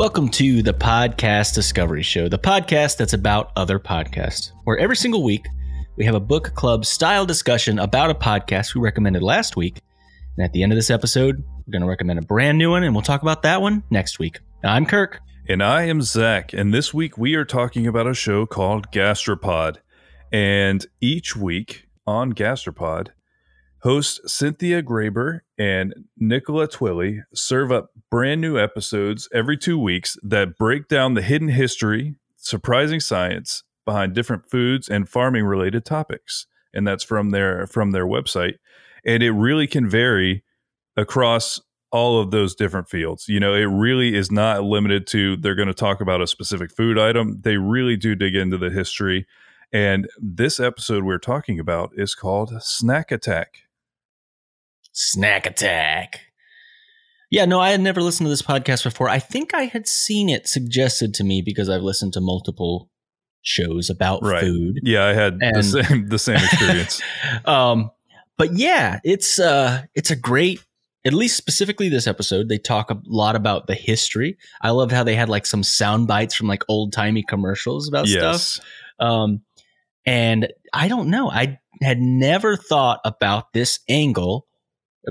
Welcome 0.00 0.30
to 0.30 0.62
the 0.62 0.72
Podcast 0.72 1.54
Discovery 1.54 2.02
Show, 2.02 2.26
the 2.26 2.38
podcast 2.38 2.96
that's 2.96 3.12
about 3.12 3.52
other 3.54 3.78
podcasts, 3.78 4.52
where 4.64 4.78
every 4.78 4.96
single 4.96 5.22
week 5.22 5.46
we 5.98 6.06
have 6.06 6.14
a 6.14 6.20
book 6.20 6.54
club 6.54 6.86
style 6.86 7.26
discussion 7.26 7.78
about 7.78 8.08
a 8.08 8.14
podcast 8.14 8.74
we 8.74 8.80
recommended 8.80 9.22
last 9.22 9.56
week. 9.56 9.82
And 10.38 10.44
at 10.46 10.54
the 10.54 10.62
end 10.62 10.72
of 10.72 10.78
this 10.78 10.88
episode, 10.88 11.44
we're 11.66 11.72
going 11.72 11.82
to 11.82 11.86
recommend 11.86 12.18
a 12.18 12.22
brand 12.22 12.56
new 12.56 12.70
one, 12.70 12.82
and 12.82 12.94
we'll 12.94 13.02
talk 13.02 13.20
about 13.20 13.42
that 13.42 13.60
one 13.60 13.82
next 13.90 14.18
week. 14.18 14.40
I'm 14.64 14.86
Kirk. 14.86 15.20
And 15.50 15.62
I 15.62 15.82
am 15.82 16.00
Zach. 16.00 16.54
And 16.54 16.72
this 16.72 16.94
week 16.94 17.18
we 17.18 17.34
are 17.34 17.44
talking 17.44 17.86
about 17.86 18.06
a 18.06 18.14
show 18.14 18.46
called 18.46 18.90
Gastropod. 18.90 19.76
And 20.32 20.86
each 21.02 21.36
week 21.36 21.88
on 22.06 22.32
Gastropod, 22.32 23.08
hosts 23.82 24.18
Cynthia 24.24 24.82
Graber 24.82 25.40
and 25.58 25.94
Nicola 26.16 26.68
Twilley 26.68 27.20
serve 27.34 27.70
up 27.70 27.90
brand 28.10 28.40
new 28.40 28.58
episodes 28.58 29.28
every 29.32 29.56
two 29.56 29.78
weeks 29.78 30.16
that 30.22 30.58
break 30.58 30.88
down 30.88 31.14
the 31.14 31.22
hidden 31.22 31.48
history, 31.48 32.16
surprising 32.36 33.00
science 33.00 33.62
behind 33.84 34.14
different 34.14 34.48
foods 34.50 34.88
and 34.88 35.08
farming 35.08 35.44
related 35.44 35.84
topics. 35.84 36.46
And 36.72 36.86
that's 36.86 37.04
from 37.04 37.30
their 37.30 37.66
from 37.66 37.92
their 37.92 38.06
website. 38.06 38.54
And 39.04 39.22
it 39.22 39.32
really 39.32 39.66
can 39.66 39.88
vary 39.88 40.44
across 40.96 41.60
all 41.92 42.20
of 42.20 42.30
those 42.30 42.54
different 42.54 42.88
fields. 42.88 43.28
You 43.28 43.40
know, 43.40 43.54
it 43.54 43.64
really 43.64 44.14
is 44.14 44.30
not 44.30 44.62
limited 44.62 45.06
to 45.08 45.36
they're 45.36 45.54
going 45.54 45.68
to 45.68 45.74
talk 45.74 46.00
about 46.00 46.20
a 46.20 46.26
specific 46.26 46.70
food 46.70 46.98
item. 46.98 47.40
They 47.42 47.56
really 47.56 47.96
do 47.96 48.14
dig 48.14 48.34
into 48.34 48.58
the 48.58 48.70
history. 48.70 49.26
And 49.72 50.08
this 50.18 50.60
episode 50.60 51.04
we're 51.04 51.18
talking 51.18 51.58
about 51.58 51.90
is 51.94 52.14
called 52.14 52.52
Snack 52.62 53.10
Attack. 53.12 53.62
Snack 54.92 55.46
Attack. 55.46 56.29
Yeah, 57.30 57.44
no, 57.44 57.60
I 57.60 57.70
had 57.70 57.80
never 57.80 58.02
listened 58.02 58.26
to 58.26 58.30
this 58.30 58.42
podcast 58.42 58.82
before. 58.82 59.08
I 59.08 59.20
think 59.20 59.54
I 59.54 59.62
had 59.62 59.86
seen 59.86 60.28
it 60.28 60.48
suggested 60.48 61.14
to 61.14 61.24
me 61.24 61.42
because 61.42 61.68
I've 61.68 61.82
listened 61.82 62.12
to 62.14 62.20
multiple 62.20 62.90
shows 63.42 63.88
about 63.88 64.22
Right. 64.22 64.40
food. 64.42 64.80
Yeah, 64.82 65.06
I 65.06 65.12
had 65.12 65.38
the 65.38 65.62
same 65.84 66.08
the 66.08 66.18
same 66.18 66.36
experience. 66.36 67.00
um, 67.44 67.90
but 68.36 68.54
yeah, 68.54 68.98
it's 69.04 69.38
uh, 69.38 69.82
it's 69.94 70.10
a 70.10 70.16
great. 70.16 70.64
At 71.02 71.14
least 71.14 71.38
specifically 71.38 71.88
this 71.88 72.06
episode, 72.06 72.50
they 72.50 72.58
talk 72.58 72.90
a 72.90 73.00
lot 73.06 73.34
about 73.34 73.66
the 73.66 73.74
history. 73.74 74.36
I 74.60 74.68
loved 74.70 74.92
how 74.92 75.02
they 75.02 75.14
had 75.14 75.30
like 75.30 75.46
some 75.46 75.62
sound 75.62 76.08
bites 76.08 76.34
from 76.34 76.46
like 76.46 76.62
old 76.68 76.92
timey 76.92 77.22
commercials 77.22 77.88
about 77.88 78.06
stuff. 78.06 78.60
Um, 78.98 79.40
and 80.04 80.52
I 80.74 80.88
don't 80.88 81.08
know. 81.08 81.30
I 81.30 81.58
had 81.80 82.00
never 82.00 82.54
thought 82.54 83.00
about 83.02 83.54
this 83.54 83.80
angle. 83.88 84.46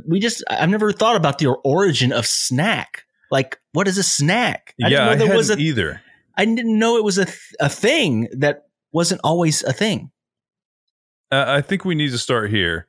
We 0.08 0.19
just, 0.19 0.44
I've 0.50 0.69
never 0.69 0.92
thought 0.92 1.16
about 1.16 1.39
the 1.39 1.47
origin 1.64 2.11
of 2.11 2.25
snack. 2.25 3.05
Like, 3.31 3.59
what 3.73 3.88
is 3.88 3.97
a 3.97 4.03
snack? 4.03 4.73
I 4.83 4.88
yeah, 4.88 5.09
didn't 5.09 5.19
know 5.19 5.25
there 5.28 5.38
was 5.38 5.50
a, 5.50 5.58
either. 5.58 6.02
I 6.36 6.45
didn't 6.45 6.78
know 6.78 6.97
it 6.97 7.03
was 7.03 7.17
a, 7.17 7.25
th- 7.25 7.53
a 7.59 7.69
thing 7.69 8.27
that 8.38 8.67
wasn't 8.92 9.22
always 9.23 9.64
a 9.64 9.73
thing. 9.73 10.11
Uh, 11.31 11.45
I 11.47 11.61
think 11.61 11.86
we 11.86 11.95
need 11.95 12.11
to 12.11 12.17
start 12.17 12.50
here. 12.50 12.88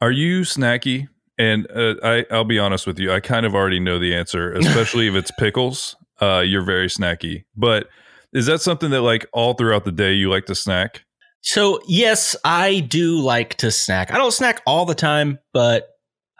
Are 0.00 0.10
you 0.10 0.42
snacky? 0.42 1.08
And 1.38 1.70
uh, 1.70 1.94
I, 2.02 2.24
I'll 2.30 2.44
be 2.44 2.58
honest 2.58 2.86
with 2.86 2.98
you. 2.98 3.12
I 3.12 3.20
kind 3.20 3.44
of 3.44 3.54
already 3.54 3.80
know 3.80 3.98
the 3.98 4.14
answer, 4.14 4.52
especially 4.54 5.08
if 5.08 5.14
it's 5.14 5.30
pickles. 5.38 5.96
Uh, 6.20 6.40
you're 6.40 6.64
very 6.64 6.88
snacky. 6.88 7.44
But 7.56 7.88
is 8.32 8.46
that 8.46 8.60
something 8.60 8.90
that, 8.90 9.02
like, 9.02 9.26
all 9.32 9.54
throughout 9.54 9.84
the 9.84 9.92
day 9.92 10.12
you 10.12 10.30
like 10.30 10.46
to 10.46 10.54
snack? 10.54 11.04
So, 11.42 11.80
yes, 11.86 12.36
I 12.44 12.80
do 12.80 13.18
like 13.20 13.56
to 13.56 13.70
snack. 13.70 14.12
I 14.12 14.18
don't 14.18 14.30
snack 14.32 14.62
all 14.66 14.86
the 14.86 14.94
time, 14.94 15.40
but 15.52 15.88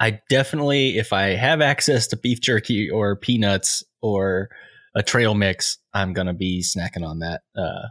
I 0.02 0.20
definitely, 0.28 0.98
if 0.98 1.12
I 1.12 1.36
have 1.36 1.60
access 1.60 2.08
to 2.08 2.16
beef 2.16 2.40
jerky 2.40 2.90
or 2.90 3.14
peanuts 3.14 3.84
or 4.00 4.48
a 4.96 5.02
trail 5.04 5.34
mix, 5.34 5.78
I'm 5.94 6.12
to 6.26 6.32
be 6.32 6.60
snacking 6.60 7.06
on 7.06 7.20
that 7.20 7.42
uh, 7.56 7.86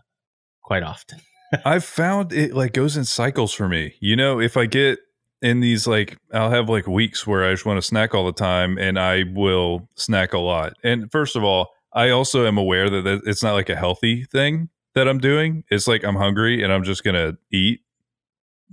quite 0.62 0.84
often. 0.84 1.20
I've 1.66 1.86
found 1.86 2.34
it 2.34 2.54
like 2.54 2.74
goes 2.74 2.98
in 2.98 3.06
cycles 3.06 3.54
for 3.54 3.70
me. 3.70 3.96
You 4.02 4.18
know, 4.18 4.42
if 4.42 4.58
I 4.58 4.66
get 4.66 5.00
in 5.42 5.62
these 5.62 5.88
like 5.88 6.18
I'll 6.34 6.50
have 6.50 6.68
like 6.68 6.86
weeks 6.86 7.26
where 7.26 7.46
I 7.46 7.52
just 7.52 7.66
want 7.66 7.78
to 7.78 7.82
snack 7.82 8.14
all 8.14 8.26
the 8.26 8.34
time 8.34 8.78
and 8.78 9.00
I 9.00 9.24
will 9.34 9.88
snack 9.96 10.34
a 10.34 10.38
lot. 10.38 10.74
And 10.84 11.10
first 11.14 11.38
of 11.38 11.46
all, 11.46 11.70
I 11.94 12.10
also 12.10 12.46
am 12.46 12.58
aware 12.58 12.90
that 12.90 13.04
that 13.06 13.22
it's 13.26 13.42
not 13.42 13.54
like 13.54 13.70
a 13.70 13.76
healthy 13.76 14.26
thing 14.26 14.68
that 14.96 15.08
I'm 15.08 15.20
doing. 15.20 15.64
It's 15.70 15.88
like 15.88 16.04
I'm 16.04 16.18
hungry 16.18 16.62
and 16.62 16.74
I'm 16.74 16.84
just 16.84 17.06
going 17.06 17.16
to 17.16 17.38
eat 17.58 17.80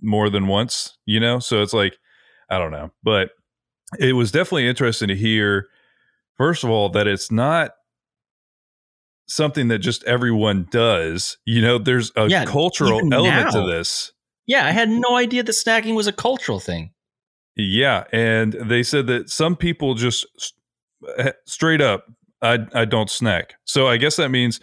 more 0.03 0.29
than 0.29 0.49
once, 0.49 0.99
you 1.07 1.21
know? 1.21 1.39
So 1.39 1.63
it's 1.63 1.73
like 1.73 1.99
I 2.51 2.59
don't 2.59 2.71
know. 2.73 2.91
But 3.03 3.31
it 3.99 4.15
was 4.15 4.31
definitely 4.31 4.69
interesting 4.69 5.09
to 5.09 5.17
hear 5.17 5.67
first 6.37 6.65
of 6.65 6.71
all 6.71 6.89
that 6.91 7.07
it's 7.07 7.31
not 7.31 7.73
something 9.29 9.69
that 9.69 9.79
just 9.79 10.05
everyone 10.05 10.67
does. 10.71 11.39
You 11.45 11.63
know, 11.63 11.79
there's 11.79 12.13
a 12.17 12.29
Yeah, 12.29 12.45
cultural 12.45 13.13
element 13.13 13.51
to 13.53 13.67
this. 13.67 14.13
Yeah, 14.47 14.67
I 14.67 14.71
had 14.71 14.89
no 14.89 15.17
idea 15.17 15.43
that 15.43 15.53
snacking 15.53 15.95
was 15.95 16.07
a 16.07 16.13
cultural 16.13 16.59
thing. 16.61 16.93
Yeah, 17.57 18.05
and 18.13 18.53
they 18.53 18.83
said 18.83 19.07
that 19.09 19.29
some 19.31 19.57
people 19.57 19.95
just 19.95 20.27
eh, 21.19 21.33
straight 21.47 21.81
up, 21.81 22.07
I 22.41 22.59
I 22.73 22.85
don't 22.85 23.11
snack. 23.11 23.55
So 23.65 23.89
I 23.89 23.97
guess 23.97 24.17
that 24.17 24.31
means 24.31 24.61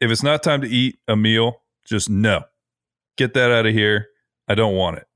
if 0.00 0.10
it's 0.10 0.22
not 0.22 0.42
time 0.42 0.62
to 0.62 0.68
eat 0.68 0.98
a 1.06 1.14
meal, 1.14 1.62
just 1.84 2.08
no, 2.10 2.42
get 3.16 3.34
that 3.34 3.52
out 3.52 3.66
of 3.66 3.74
here. 3.74 4.06
I 4.48 4.54
don't 4.54 4.74
want 4.74 4.96
it, 4.96 5.06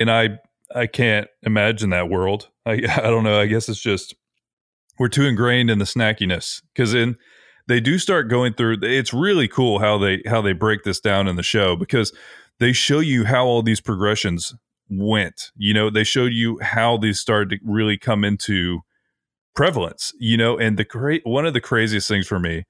and 0.00 0.10
I 0.10 0.38
I 0.74 0.86
can't 0.86 1.28
imagine 1.42 1.90
that 1.90 2.08
world. 2.08 2.48
I 2.66 2.72
I 2.96 3.02
don't 3.02 3.24
know. 3.24 3.40
I 3.40 3.46
guess 3.46 3.68
it's 3.68 3.80
just 3.80 4.14
we're 4.98 5.08
too 5.08 5.24
ingrained 5.24 5.70
in 5.70 5.78
the 5.78 5.84
snackiness 5.84 6.62
because 6.74 6.94
in 6.94 7.16
they 7.68 7.80
do 7.80 7.98
start 7.98 8.28
going 8.28 8.54
through. 8.54 8.78
It's 8.82 9.12
really 9.12 9.46
cool 9.46 9.78
how 9.78 9.98
they 9.98 10.22
how 10.26 10.40
they 10.40 10.52
break 10.52 10.84
this 10.84 11.00
down 11.00 11.28
in 11.28 11.36
the 11.36 11.42
show 11.42 11.76
because 11.76 12.12
they 12.58 12.72
show 12.72 13.00
you 13.00 13.24
how 13.24 13.46
all 13.46 13.62
these 13.62 13.80
progressions 13.80 14.54
went. 14.88 15.50
You 15.56 15.74
know, 15.74 15.90
they 15.90 16.04
showed 16.04 16.32
you 16.32 16.58
how 16.60 16.96
these 16.96 17.20
started 17.20 17.50
to 17.50 17.58
really 17.64 17.98
come 17.98 18.24
into 18.24 18.80
prevalence. 19.54 20.12
You 20.18 20.36
know, 20.36 20.58
and 20.58 20.78
the 20.78 20.84
great 20.84 21.22
one 21.24 21.46
of 21.46 21.54
the 21.54 21.60
craziest 21.60 22.08
things 22.08 22.26
for 22.26 22.38
me 22.38 22.64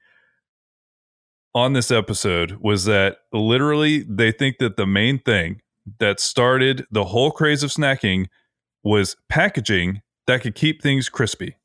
on 1.54 1.72
this 1.72 1.90
episode 1.90 2.58
was 2.60 2.84
that 2.84 3.18
literally 3.32 4.04
they 4.08 4.32
think 4.32 4.58
that 4.58 4.76
the 4.76 4.86
main 4.86 5.18
thing 5.18 5.60
that 5.98 6.20
started 6.20 6.86
the 6.90 7.04
whole 7.04 7.30
craze 7.30 7.62
of 7.62 7.70
snacking 7.70 8.26
was 8.82 9.16
packaging 9.28 10.02
that 10.26 10.42
could 10.42 10.54
keep 10.54 10.82
things 10.82 11.08
crispy. 11.08 11.56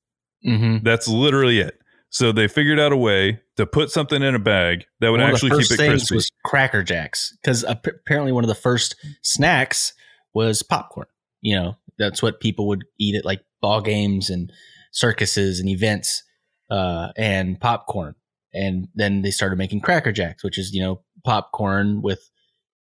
Mm-hmm. 0.45 0.84
That's 0.84 1.07
literally 1.07 1.59
it. 1.59 1.79
So 2.09 2.31
they 2.31 2.47
figured 2.47 2.79
out 2.79 2.91
a 2.91 2.97
way 2.97 3.41
to 3.57 3.66
put 3.66 3.89
something 3.89 4.22
in 4.22 4.35
a 4.35 4.39
bag 4.39 4.85
that 5.00 5.09
would 5.09 5.19
one 5.19 5.31
actually 5.31 5.51
of 5.51 5.57
the 5.57 5.63
keep 5.63 5.79
it 5.79 5.89
crispy. 5.89 6.16
was 6.16 6.29
Cracker 6.45 6.83
Jacks 6.83 7.35
because 7.41 7.63
apparently 7.67 8.31
one 8.31 8.44
of 8.44 8.47
the 8.47 8.56
first 8.56 8.95
snacks 9.23 9.94
was 10.33 10.62
popcorn. 10.62 11.07
You 11.41 11.56
know, 11.56 11.78
that's 11.97 12.22
what 12.22 12.39
people 12.39 12.67
would 12.67 12.85
eat 13.00 13.16
at 13.16 13.25
like 13.25 13.41
ball 13.62 13.81
games 13.81 14.29
and 14.29 14.51
circuses 14.91 15.59
and 15.59 15.67
events, 15.67 16.23
uh, 16.69 17.09
and 17.17 17.59
popcorn. 17.59 18.16
And 18.53 18.88
then 18.94 19.23
they 19.23 19.31
started 19.31 19.57
making 19.57 19.81
Cracker 19.81 20.12
Jacks, 20.12 20.44
which 20.44 20.59
is 20.59 20.72
you 20.72 20.83
know 20.83 21.01
popcorn 21.23 22.01
with 22.03 22.29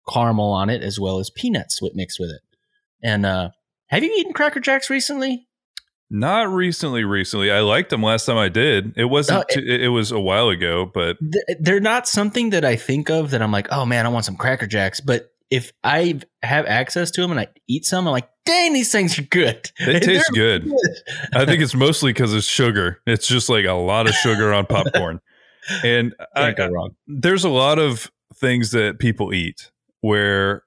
caramel 0.08 0.52
on 0.52 0.70
it 0.70 0.82
as 0.84 1.00
well 1.00 1.20
as 1.20 1.30
peanuts 1.30 1.82
with 1.82 1.96
mixed 1.96 2.20
with 2.20 2.30
it. 2.30 2.42
And 3.02 3.26
uh, 3.26 3.50
have 3.88 4.04
you 4.04 4.14
eaten 4.18 4.34
Cracker 4.34 4.60
Jacks 4.60 4.90
recently? 4.90 5.48
Not 6.12 6.52
recently. 6.52 7.04
Recently, 7.04 7.52
I 7.52 7.60
liked 7.60 7.92
them 7.92 8.02
last 8.02 8.26
time 8.26 8.38
I 8.38 8.50
did. 8.50 8.94
It 8.98 9.06
wasn't. 9.06 9.40
Oh, 9.40 9.44
too, 9.54 9.60
it, 9.60 9.84
it 9.84 9.90
was 9.90 10.12
a 10.12 10.20
while 10.20 10.50
ago, 10.50 10.90
but 10.92 11.18
th- 11.20 11.58
they're 11.60 11.80
not 11.80 12.08
something 12.08 12.50
that 12.50 12.66
I 12.66 12.78
think 12.78 13.10
of 13.10 13.30
that 13.32 13.44
I'm 13.44 13.52
like, 13.52 13.68
oh 13.72 13.86
man, 13.86 14.08
I 14.08 14.10
want 14.10 14.26
some 14.26 14.36
Cracker 14.36 14.66
Jacks. 14.66 15.00
But 15.00 15.32
if 15.52 15.72
I 15.84 16.20
have 16.42 16.66
access 16.66 17.12
to 17.12 17.22
them 17.22 17.32
and 17.32 17.40
I 17.40 17.48
eat 17.68 17.86
some, 17.86 18.08
I'm 18.08 18.12
like, 18.12 18.30
dang, 18.46 18.74
these 18.74 18.92
things 18.92 19.20
are 19.20 19.24
good. 19.24 19.72
They 19.86 20.00
taste 20.00 20.30
They're 20.34 20.60
good. 20.60 20.74
I 21.34 21.46
think 21.46 21.62
it's 21.62 21.76
mostly 21.76 22.12
because 22.12 22.34
it's 22.34 22.48
sugar. 22.48 23.02
It's 23.06 23.28
just 23.28 23.50
like 23.50 23.66
a 23.66 23.74
lot 23.74 24.08
of 24.08 24.16
sugar 24.16 24.52
on 24.54 24.66
popcorn, 24.66 25.22
and 25.84 26.16
I, 26.36 26.54
wrong. 26.54 26.96
there's 27.08 27.44
a 27.44 27.50
lot 27.50 27.78
of 27.78 28.12
things 28.36 28.72
that 28.72 29.00
people 29.00 29.34
eat 29.34 29.70
where 30.02 30.64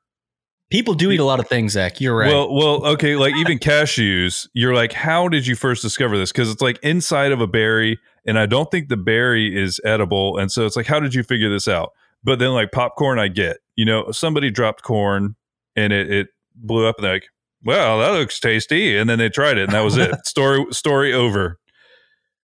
People 0.72 0.94
do 0.94 1.10
eat 1.10 1.20
a 1.20 1.24
lot 1.24 1.38
of 1.38 1.48
things, 1.48 1.72
Zach. 1.72 2.00
You're 2.00 2.16
right. 2.16 2.32
Well, 2.32 2.50
well, 2.50 2.86
okay, 2.92 3.14
like 3.14 3.36
even 3.36 3.58
cashews, 3.58 4.48
you're 4.54 4.74
like, 4.74 4.94
how 4.94 5.28
did 5.28 5.46
you 5.46 5.54
first 5.54 5.82
discover 5.82 6.16
this? 6.16 6.32
Because 6.32 6.50
it's 6.50 6.62
like 6.62 6.78
inside 6.82 7.30
of 7.30 7.42
a 7.42 7.46
berry, 7.46 7.98
and 8.26 8.38
I 8.38 8.46
don't 8.46 8.70
think 8.70 8.88
the 8.88 8.96
berry 8.96 9.54
is 9.54 9.78
edible, 9.84 10.38
and 10.38 10.50
so 10.50 10.64
it's 10.64 10.74
like, 10.74 10.86
how 10.86 10.98
did 10.98 11.14
you 11.14 11.24
figure 11.24 11.50
this 11.50 11.68
out? 11.68 11.90
But 12.24 12.38
then 12.38 12.52
like 12.52 12.72
popcorn, 12.72 13.18
I 13.18 13.28
get, 13.28 13.58
you 13.76 13.84
know, 13.84 14.12
somebody 14.12 14.50
dropped 14.50 14.82
corn 14.82 15.36
and 15.76 15.92
it 15.92 16.10
it 16.10 16.28
blew 16.54 16.86
up, 16.86 16.96
and 16.96 17.04
they're 17.04 17.12
like, 17.12 17.26
well, 17.62 17.98
that 17.98 18.18
looks 18.18 18.40
tasty, 18.40 18.96
and 18.96 19.10
then 19.10 19.18
they 19.18 19.28
tried 19.28 19.58
it, 19.58 19.64
and 19.64 19.72
that 19.72 19.82
was 19.82 19.98
it. 19.98 20.14
story 20.24 20.64
story 20.70 21.12
over. 21.12 21.58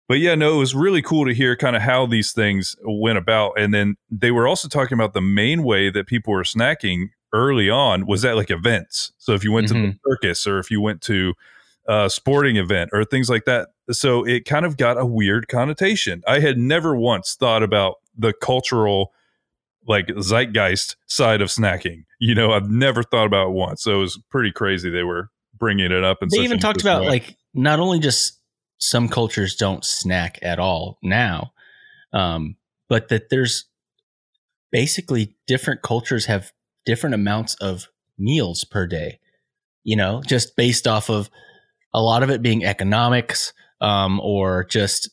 But 0.07 0.19
yeah, 0.19 0.35
no, 0.35 0.53
it 0.53 0.57
was 0.57 0.75
really 0.75 1.01
cool 1.01 1.25
to 1.25 1.33
hear 1.33 1.55
kind 1.55 1.75
of 1.75 1.81
how 1.81 2.05
these 2.05 2.33
things 2.33 2.75
went 2.83 3.17
about, 3.17 3.53
and 3.57 3.73
then 3.73 3.95
they 4.09 4.31
were 4.31 4.47
also 4.47 4.67
talking 4.67 4.95
about 4.95 5.13
the 5.13 5.21
main 5.21 5.63
way 5.63 5.89
that 5.89 6.07
people 6.07 6.33
were 6.33 6.44
snacking 6.44 7.09
early 7.33 7.69
on 7.69 8.05
was 8.05 8.23
at 8.23 8.35
like 8.35 8.51
events. 8.51 9.11
So 9.17 9.33
if 9.33 9.44
you 9.44 9.51
went 9.51 9.67
to 9.69 9.73
the 9.73 9.79
mm-hmm. 9.79 10.11
circus 10.11 10.45
or 10.45 10.59
if 10.59 10.69
you 10.69 10.81
went 10.81 11.01
to 11.03 11.33
a 11.88 12.09
sporting 12.09 12.57
event 12.57 12.91
or 12.94 13.03
things 13.03 13.29
like 13.29 13.45
that. 13.45 13.69
So 13.91 14.25
it 14.25 14.45
kind 14.45 14.65
of 14.65 14.77
got 14.77 14.97
a 14.97 15.05
weird 15.05 15.47
connotation. 15.47 16.23
I 16.27 16.39
had 16.39 16.57
never 16.57 16.95
once 16.95 17.35
thought 17.35 17.63
about 17.63 17.95
the 18.17 18.33
cultural 18.33 19.11
like 19.85 20.07
zeitgeist 20.21 20.95
side 21.07 21.41
of 21.41 21.50
snacking. 21.50 22.05
You 22.19 22.35
know, 22.35 22.53
I've 22.53 22.69
never 22.69 23.03
thought 23.03 23.25
about 23.25 23.47
it 23.50 23.53
once. 23.53 23.83
So 23.83 23.95
it 23.95 24.00
was 24.00 24.17
pretty 24.29 24.51
crazy. 24.51 24.89
They 24.89 25.03
were 25.03 25.29
bringing 25.57 25.91
it 25.91 26.03
up. 26.03 26.21
And 26.21 26.31
they 26.31 26.39
even 26.39 26.59
talked 26.59 26.81
about 26.81 27.01
way. 27.01 27.09
like 27.09 27.38
not 27.53 27.79
only 27.79 28.00
just 28.00 28.39
some 28.83 29.07
cultures 29.07 29.56
don't 29.56 29.85
snack 29.85 30.38
at 30.41 30.59
all 30.59 30.97
now, 31.01 31.53
um, 32.12 32.57
but 32.89 33.07
that 33.07 33.30
there's 33.30 33.65
basically 34.74 35.38
different 35.47 35.81
cultures 35.81 36.25
have 36.25 36.51
different 36.85 37.15
amounts 37.15 37.56
of 37.56 37.88
meals 38.18 38.65
per 38.65 38.85
day. 38.85 39.19
You 39.85 39.95
know, 39.95 40.21
just 40.25 40.57
based 40.57 40.85
off 40.85 41.09
of 41.09 41.30
a 41.94 42.01
lot 42.01 42.24
of 42.24 42.30
it 42.30 42.41
being 42.41 42.65
economics 42.65 43.53
um, 43.80 44.19
or 44.19 44.65
just 44.65 45.09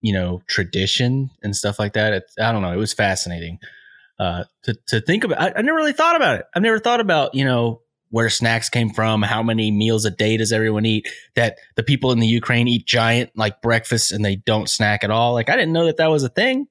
you 0.00 0.12
know 0.12 0.42
tradition 0.46 1.30
and 1.42 1.56
stuff 1.56 1.80
like 1.80 1.94
that. 1.94 2.12
It's, 2.12 2.34
I 2.38 2.52
don't 2.52 2.62
know. 2.62 2.72
It 2.72 2.78
was 2.78 2.92
fascinating 2.92 3.58
uh, 4.20 4.44
to 4.62 4.76
to 4.88 5.00
think 5.00 5.24
about. 5.24 5.40
I, 5.40 5.58
I 5.58 5.62
never 5.62 5.76
really 5.76 5.92
thought 5.92 6.14
about 6.14 6.36
it. 6.36 6.46
I've 6.54 6.62
never 6.62 6.78
thought 6.78 7.00
about 7.00 7.34
you 7.34 7.44
know 7.44 7.80
where 8.10 8.30
snacks 8.30 8.68
came 8.68 8.90
from, 8.90 9.22
how 9.22 9.42
many 9.42 9.70
meals 9.70 10.04
a 10.04 10.10
day 10.10 10.36
does 10.36 10.52
everyone 10.52 10.86
eat, 10.86 11.08
that 11.34 11.58
the 11.76 11.82
people 11.82 12.10
in 12.12 12.18
the 12.18 12.26
Ukraine 12.26 12.68
eat 12.68 12.86
giant 12.86 13.30
like 13.36 13.60
breakfast 13.60 14.12
and 14.12 14.24
they 14.24 14.36
don't 14.36 14.68
snack 14.68 15.04
at 15.04 15.10
all. 15.10 15.34
Like 15.34 15.50
I 15.50 15.56
didn't 15.56 15.72
know 15.72 15.86
that 15.86 15.98
that 15.98 16.10
was 16.10 16.22
a 16.22 16.28
thing. 16.28 16.66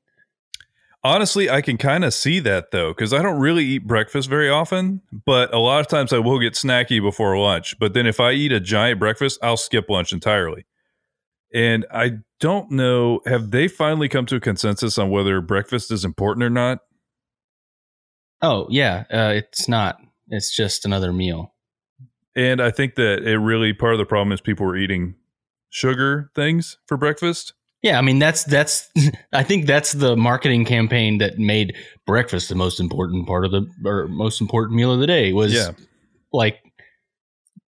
Honestly, 1.04 1.50
I 1.50 1.62
can 1.62 1.78
kind 1.78 2.04
of 2.04 2.14
see 2.14 2.40
that 2.40 2.72
though, 2.72 2.90
because 2.90 3.14
I 3.14 3.22
don't 3.22 3.40
really 3.40 3.64
eat 3.64 3.88
breakfast 3.88 4.28
very 4.28 4.50
often, 4.50 5.02
but 5.26 5.54
a 5.54 5.60
lot 5.60 5.80
of 5.80 5.88
times 5.88 6.12
I 6.12 6.20
will 6.20 6.40
get 6.40 6.54
snacky 6.54 7.02
before 7.02 7.38
lunch. 7.38 7.78
But 7.80 7.94
then 7.94 8.08
if 8.08 8.20
I 8.20 8.32
eat 8.32 8.52
a 8.52 8.60
giant 8.60 9.00
breakfast, 9.00 9.40
I'll 9.42 9.58
skip 9.58 9.90
lunch 9.90 10.12
entirely. 10.12 10.66
And 11.54 11.86
I 11.94 12.18
don't 12.40 12.72
know, 12.72 13.22
have 13.26 13.52
they 13.52 13.68
finally 13.68 14.10
come 14.10 14.26
to 14.26 14.36
a 14.36 14.40
consensus 14.42 14.98
on 14.98 15.10
whether 15.10 15.40
breakfast 15.40 15.92
is 15.92 16.04
important 16.04 16.44
or 16.44 16.50
not? 16.50 16.80
Oh 18.42 18.68
yeah, 18.70 19.06
uh, 19.12 19.32
it's 19.34 19.70
not. 19.70 19.98
It's 20.30 20.56
just 20.56 20.86
another 20.86 21.14
meal. 21.14 21.54
And 22.36 22.62
I 22.62 22.72
think 22.72 22.96
that 22.96 23.24
it 23.24 23.38
really 23.38 23.74
part 23.74 23.94
of 23.94 23.98
the 23.98 24.06
problem 24.06 24.32
is 24.32 24.42
people 24.42 24.66
were 24.66 24.78
eating 24.78 25.16
sugar 25.70 26.30
things 26.36 26.78
for 26.86 26.98
breakfast. 26.98 27.54
Yeah, 27.82 27.98
I 27.98 28.02
mean 28.02 28.20
that's 28.20 28.44
that's 28.44 28.90
I 29.34 29.44
think 29.44 29.66
that's 29.66 29.94
the 29.94 30.16
marketing 30.16 30.66
campaign 30.66 31.20
that 31.20 31.38
made 31.38 31.76
breakfast 32.06 32.50
the 32.50 32.56
most 32.56 32.80
important 32.80 33.28
part 33.28 33.46
of 33.46 33.52
the 33.52 33.68
or 33.86 34.08
most 34.08 34.42
important 34.42 34.76
meal 34.76 34.92
of 34.92 35.00
the 35.00 35.08
day 35.08 35.34
was 35.34 35.54
yeah. 35.54 35.72
like 36.34 36.60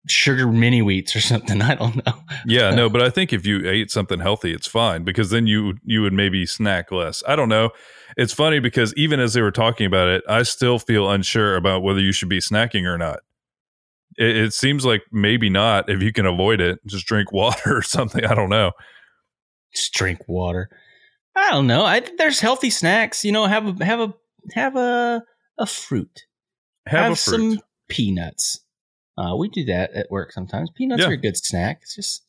sugar 0.06 0.46
mini 0.46 0.80
wheats 0.80 1.14
or 1.16 1.20
something. 1.20 1.62
I 1.62 1.74
don't 1.74 2.04
know. 2.04 2.14
yeah, 2.46 2.70
no, 2.70 2.86
uh, 2.86 2.88
but 2.88 3.02
I 3.02 3.10
think 3.10 3.32
if 3.32 3.46
you 3.46 3.68
ate 3.68 3.90
something 3.90 4.20
healthy, 4.20 4.52
it's 4.52 4.66
fine 4.66 5.04
because 5.04 5.30
then 5.30 5.46
you 5.46 5.74
you 5.84 6.02
would 6.02 6.12
maybe 6.12 6.46
snack 6.46 6.90
less. 6.92 7.22
I 7.26 7.36
don't 7.36 7.48
know. 7.48 7.70
It's 8.16 8.32
funny 8.32 8.60
because 8.60 8.94
even 8.96 9.20
as 9.20 9.34
they 9.34 9.42
were 9.42 9.50
talking 9.50 9.86
about 9.86 10.08
it, 10.08 10.22
I 10.28 10.42
still 10.44 10.78
feel 10.78 11.10
unsure 11.10 11.56
about 11.56 11.82
whether 11.82 12.00
you 12.00 12.12
should 12.12 12.28
be 12.28 12.38
snacking 12.38 12.84
or 12.84 12.98
not. 12.98 13.20
It, 14.16 14.36
it 14.36 14.54
seems 14.54 14.84
like 14.84 15.02
maybe 15.10 15.50
not 15.50 15.88
if 15.88 16.02
you 16.02 16.12
can 16.12 16.26
avoid 16.26 16.60
it. 16.60 16.78
Just 16.86 17.06
drink 17.06 17.32
water 17.32 17.76
or 17.76 17.82
something. 17.82 18.24
I 18.24 18.34
don't 18.34 18.50
know. 18.50 18.72
Just 19.74 19.92
drink 19.92 20.20
water. 20.28 20.68
I 21.36 21.50
don't 21.50 21.66
know. 21.66 21.84
I 21.84 22.00
there's 22.18 22.40
healthy 22.40 22.70
snacks. 22.70 23.24
You 23.24 23.32
know, 23.32 23.46
have 23.46 23.80
a 23.80 23.84
have 23.84 24.00
a 24.00 24.14
have 24.54 24.76
a 24.76 25.24
a 25.58 25.66
fruit. 25.66 26.26
Have, 26.86 27.08
have 27.08 27.18
fruit. 27.18 27.54
some 27.54 27.60
peanuts 27.88 28.63
uh, 29.16 29.36
we 29.36 29.48
do 29.48 29.64
that 29.64 29.92
at 29.92 30.10
work 30.10 30.32
sometimes. 30.32 30.70
Peanuts 30.70 31.02
yeah. 31.02 31.08
are 31.08 31.12
a 31.12 31.16
good 31.16 31.36
snack. 31.36 31.80
It's 31.82 31.94
just 31.94 32.22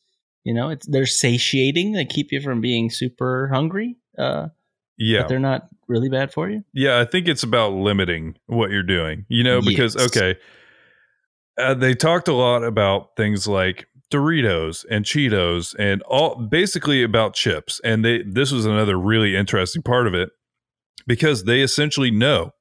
you 0.44 0.54
know, 0.54 0.68
it's 0.70 0.86
they're 0.86 1.06
satiating. 1.06 1.92
They 1.92 2.04
keep 2.04 2.30
you 2.30 2.40
from 2.40 2.60
being 2.60 2.88
super 2.88 3.48
hungry. 3.52 3.96
Uh, 4.16 4.48
yeah, 4.96 5.22
but 5.22 5.28
they're 5.28 5.38
not 5.40 5.68
really 5.88 6.08
bad 6.08 6.32
for 6.32 6.48
you. 6.48 6.62
Yeah, 6.72 7.00
I 7.00 7.04
think 7.04 7.26
it's 7.26 7.42
about 7.42 7.72
limiting 7.72 8.36
what 8.46 8.70
you're 8.70 8.84
doing. 8.84 9.26
You 9.28 9.42
know, 9.42 9.60
because 9.60 9.96
yes. 9.96 10.06
okay, 10.06 10.38
uh, 11.58 11.74
they 11.74 11.94
talked 11.94 12.28
a 12.28 12.32
lot 12.32 12.62
about 12.62 13.16
things 13.16 13.48
like 13.48 13.88
Doritos 14.12 14.84
and 14.88 15.04
Cheetos 15.04 15.74
and 15.78 16.00
all 16.02 16.36
basically 16.36 17.02
about 17.02 17.34
chips. 17.34 17.80
And 17.82 18.04
they 18.04 18.22
this 18.22 18.52
was 18.52 18.66
another 18.66 18.96
really 18.96 19.34
interesting 19.34 19.82
part 19.82 20.06
of 20.06 20.14
it 20.14 20.30
because 21.06 21.44
they 21.44 21.60
essentially 21.60 22.10
know 22.10 22.52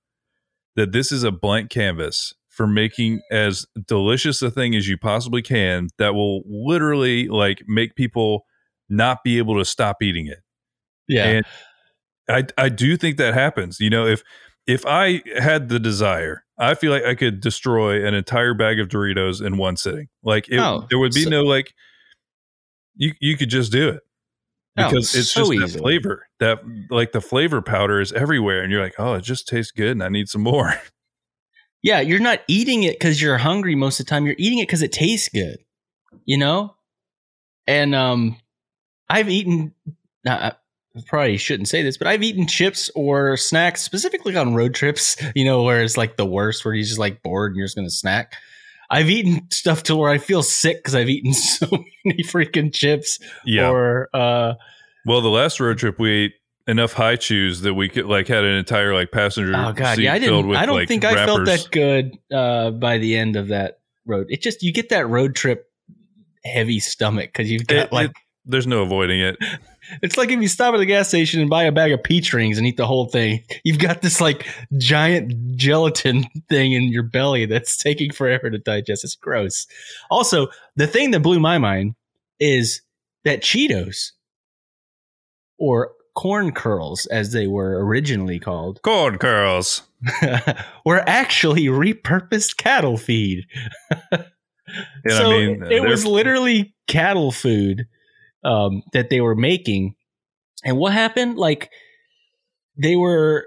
that 0.75 0.91
this 0.91 1.11
is 1.11 1.23
a 1.23 1.31
blank 1.31 1.69
canvas 1.69 2.33
for 2.55 2.67
making 2.67 3.21
as 3.31 3.65
delicious 3.85 4.41
a 4.41 4.49
thing 4.49 4.75
as 4.75 4.87
you 4.87 4.97
possibly 4.97 5.41
can 5.41 5.89
that 5.97 6.15
will 6.15 6.41
literally 6.45 7.27
like 7.27 7.61
make 7.67 7.95
people 7.95 8.45
not 8.89 9.23
be 9.23 9.37
able 9.37 9.57
to 9.57 9.65
stop 9.65 10.01
eating 10.01 10.27
it. 10.27 10.39
Yeah. 11.07 11.25
And 11.25 11.45
I 12.29 12.63
I 12.63 12.69
do 12.69 12.95
think 12.95 13.17
that 13.17 13.33
happens. 13.33 13.79
You 13.79 13.89
know, 13.89 14.05
if 14.05 14.23
if 14.65 14.85
I 14.85 15.21
had 15.37 15.67
the 15.69 15.79
desire, 15.79 16.45
I 16.57 16.75
feel 16.75 16.91
like 16.91 17.03
I 17.03 17.13
could 17.13 17.41
destroy 17.41 18.05
an 18.05 18.13
entire 18.13 18.53
bag 18.53 18.79
of 18.79 18.87
Doritos 18.87 19.45
in 19.45 19.57
one 19.57 19.75
sitting. 19.75 20.07
Like 20.23 20.47
it, 20.49 20.57
oh, 20.57 20.87
there 20.89 20.97
would 20.97 21.13
be 21.13 21.23
so, 21.23 21.29
no 21.29 21.43
like 21.43 21.73
you 22.95 23.13
you 23.19 23.35
could 23.35 23.49
just 23.49 23.71
do 23.71 23.89
it. 23.89 23.99
Oh, 24.77 24.89
because 24.89 25.15
oh, 25.15 25.19
it's 25.19 25.29
so 25.29 25.51
just 25.53 25.73
that 25.73 25.79
flavor. 25.79 26.27
That 26.39 26.59
like 26.89 27.11
the 27.11 27.21
flavor 27.21 27.61
powder 27.61 27.99
is 27.99 28.13
everywhere 28.13 28.61
and 28.61 28.71
you're 28.71 28.81
like, 28.81 28.95
"Oh, 28.97 29.13
it 29.15 29.23
just 29.23 29.47
tastes 29.47 29.71
good 29.71 29.91
and 29.91 30.03
I 30.03 30.09
need 30.09 30.29
some 30.29 30.41
more." 30.41 30.73
Yeah, 31.85 31.99
you're 31.99 32.19
not 32.19 32.39
eating 32.47 32.81
it 32.81 32.93
because 32.93 33.21
you're 33.21 33.37
hungry 33.37 33.75
most 33.75 33.99
of 33.99 34.07
the 34.07 34.09
time. 34.09 34.25
You're 34.25 34.33
eating 34.39 34.57
it 34.57 34.63
because 34.63 34.81
it 34.81 34.91
tastes 34.91 35.29
good, 35.29 35.59
you 36.25 36.35
know? 36.35 36.73
And 37.67 37.93
um, 37.93 38.37
I've 39.07 39.29
eaten, 39.29 39.71
I 40.25 40.53
probably 41.05 41.37
shouldn't 41.37 41.69
say 41.69 41.83
this, 41.83 41.95
but 41.95 42.07
I've 42.07 42.23
eaten 42.23 42.47
chips 42.47 42.89
or 42.95 43.37
snacks 43.37 43.83
specifically 43.83 44.35
on 44.35 44.55
road 44.55 44.73
trips, 44.73 45.15
you 45.35 45.45
know, 45.45 45.61
where 45.61 45.83
it's 45.83 45.95
like 45.95 46.17
the 46.17 46.25
worst, 46.25 46.65
where 46.65 46.73
you're 46.73 46.83
just 46.83 46.97
like 46.97 47.21
bored 47.21 47.51
and 47.51 47.57
you're 47.57 47.67
just 47.67 47.75
going 47.75 47.87
to 47.87 47.93
snack. 47.93 48.33
I've 48.89 49.11
eaten 49.11 49.47
stuff 49.51 49.83
to 49.83 49.95
where 49.95 50.09
I 50.09 50.17
feel 50.17 50.41
sick 50.41 50.77
because 50.77 50.95
I've 50.95 51.09
eaten 51.09 51.33
so 51.35 51.67
many 52.03 52.23
freaking 52.23 52.73
chips. 52.73 53.19
Yeah. 53.45 53.69
Or, 53.69 54.09
uh, 54.11 54.55
well, 55.05 55.21
the 55.21 55.29
last 55.29 55.59
road 55.59 55.77
trip 55.77 55.99
we 55.99 56.09
ate 56.11 56.33
enough 56.67 56.93
Hi-Chews 56.93 57.61
that 57.61 57.73
we 57.73 57.89
could 57.89 58.05
like 58.05 58.27
had 58.27 58.43
an 58.43 58.55
entire 58.55 58.93
like 58.93 59.11
passenger. 59.11 59.53
Oh 59.55 59.73
god, 59.73 59.99
yeah, 59.99 60.13
I 60.13 60.19
didn't. 60.19 60.47
With, 60.47 60.57
I 60.57 60.65
don't 60.65 60.75
like, 60.75 60.87
think. 60.87 61.05
I 61.05 61.25
felt 61.25 61.45
that 61.45 61.67
good 61.71 62.17
uh, 62.31 62.71
by 62.71 62.97
the 62.97 63.15
end 63.17 63.35
of 63.35 63.49
that 63.49 63.79
road. 64.05 64.27
It 64.29 64.41
just 64.41 64.63
you 64.63 64.73
get 64.73 64.89
that 64.89 65.07
road 65.07 65.35
trip 65.35 65.69
heavy 66.43 66.79
stomach 66.79 67.31
because 67.31 67.49
you've 67.49 67.67
got 67.67 67.87
it, 67.87 67.93
like. 67.93 68.09
It, 68.11 68.15
there's 68.47 68.67
no 68.67 68.83
avoiding 68.83 69.19
it. 69.19 69.37
It's 70.01 70.17
like 70.17 70.31
if 70.31 70.41
you 70.41 70.47
stop 70.47 70.73
at 70.73 70.77
the 70.77 70.85
gas 70.85 71.09
station 71.09 71.41
and 71.41 71.49
buy 71.49 71.65
a 71.65 71.71
bag 71.71 71.91
of 71.91 72.01
peach 72.01 72.33
rings 72.33 72.57
and 72.57 72.65
eat 72.65 72.75
the 72.77 72.87
whole 72.87 73.05
thing. 73.05 73.43
You've 73.63 73.77
got 73.77 74.01
this 74.01 74.19
like 74.19 74.47
giant 74.77 75.55
gelatin 75.55 76.25
thing 76.49 76.73
in 76.73 76.83
your 76.89 77.03
belly 77.03 77.45
that's 77.45 77.77
taking 77.77 78.11
forever 78.11 78.49
to 78.49 78.57
digest. 78.57 79.03
It's 79.03 79.15
gross. 79.15 79.67
Also, 80.09 80.47
the 80.75 80.87
thing 80.87 81.11
that 81.11 81.19
blew 81.19 81.39
my 81.39 81.57
mind 81.57 81.93
is 82.39 82.81
that 83.25 83.41
Cheetos 83.41 84.11
or 85.57 85.91
corn 86.15 86.51
curls, 86.51 87.05
as 87.07 87.31
they 87.31 87.47
were 87.47 87.83
originally 87.85 88.39
called, 88.39 88.81
corn 88.83 89.17
curls, 89.17 89.83
were 90.85 91.03
actually 91.07 91.65
repurposed 91.65 92.57
cattle 92.57 92.97
feed. 92.97 93.45
so 94.11 94.21
I 95.07 95.29
mean, 95.29 95.63
it 95.71 95.83
was 95.83 96.05
literally 96.05 96.73
cattle 96.87 97.31
food 97.31 97.87
um, 98.43 98.83
that 98.93 99.09
they 99.09 99.21
were 99.21 99.35
making. 99.35 99.95
And 100.63 100.77
what 100.77 100.93
happened? 100.93 101.37
Like 101.37 101.69
they 102.77 102.95
were 102.95 103.45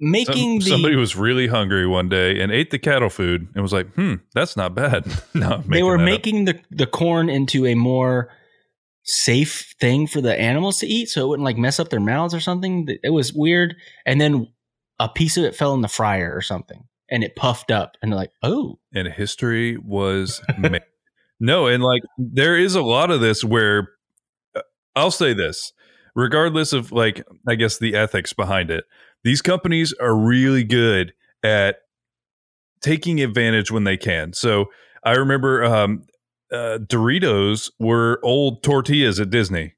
making 0.00 0.60
Some, 0.60 0.64
the, 0.64 0.70
somebody 0.70 0.96
was 0.96 1.14
really 1.14 1.46
hungry 1.46 1.86
one 1.86 2.08
day 2.08 2.40
and 2.40 2.50
ate 2.50 2.70
the 2.70 2.78
cattle 2.78 3.08
food 3.08 3.48
and 3.54 3.62
was 3.62 3.72
like, 3.72 3.92
"Hmm, 3.94 4.14
that's 4.34 4.56
not 4.56 4.74
bad." 4.74 5.06
no, 5.34 5.62
they 5.66 5.82
were 5.82 5.98
making 5.98 6.48
up. 6.48 6.56
the 6.56 6.76
the 6.76 6.86
corn 6.86 7.28
into 7.28 7.66
a 7.66 7.74
more 7.74 8.30
safe 9.04 9.74
thing 9.80 10.06
for 10.06 10.20
the 10.20 10.38
animals 10.38 10.78
to 10.78 10.86
eat 10.86 11.08
so 11.08 11.22
it 11.22 11.28
wouldn't 11.28 11.44
like 11.44 11.56
mess 11.56 11.80
up 11.80 11.88
their 11.88 12.00
mouths 12.00 12.34
or 12.34 12.40
something. 12.40 12.86
It 13.02 13.10
was 13.10 13.32
weird. 13.32 13.74
And 14.06 14.20
then 14.20 14.48
a 14.98 15.08
piece 15.08 15.36
of 15.36 15.44
it 15.44 15.56
fell 15.56 15.74
in 15.74 15.80
the 15.80 15.88
fryer 15.88 16.32
or 16.34 16.40
something 16.40 16.84
and 17.10 17.22
it 17.22 17.36
puffed 17.36 17.70
up 17.70 17.96
and 18.02 18.12
like, 18.12 18.32
oh. 18.42 18.78
And 18.94 19.06
history 19.08 19.76
was 19.76 20.40
made. 20.58 20.82
no, 21.40 21.66
and 21.66 21.82
like 21.82 22.02
there 22.16 22.56
is 22.56 22.74
a 22.74 22.82
lot 22.82 23.10
of 23.10 23.20
this 23.20 23.44
where 23.44 23.90
uh, 24.56 24.62
I'll 24.96 25.10
say 25.10 25.34
this, 25.34 25.72
regardless 26.14 26.72
of 26.72 26.90
like 26.90 27.24
I 27.46 27.54
guess 27.54 27.78
the 27.78 27.94
ethics 27.94 28.32
behind 28.32 28.70
it. 28.70 28.84
These 29.24 29.42
companies 29.42 29.94
are 30.00 30.16
really 30.16 30.64
good 30.64 31.12
at 31.44 31.76
taking 32.80 33.20
advantage 33.20 33.70
when 33.70 33.84
they 33.84 33.96
can. 33.96 34.32
So 34.32 34.66
I 35.04 35.12
remember 35.12 35.64
um, 35.64 36.04
uh, 36.52 36.78
Doritos 36.78 37.70
were 37.78 38.20
old 38.22 38.62
tortillas 38.62 39.20
at 39.20 39.30
Disney. 39.30 39.74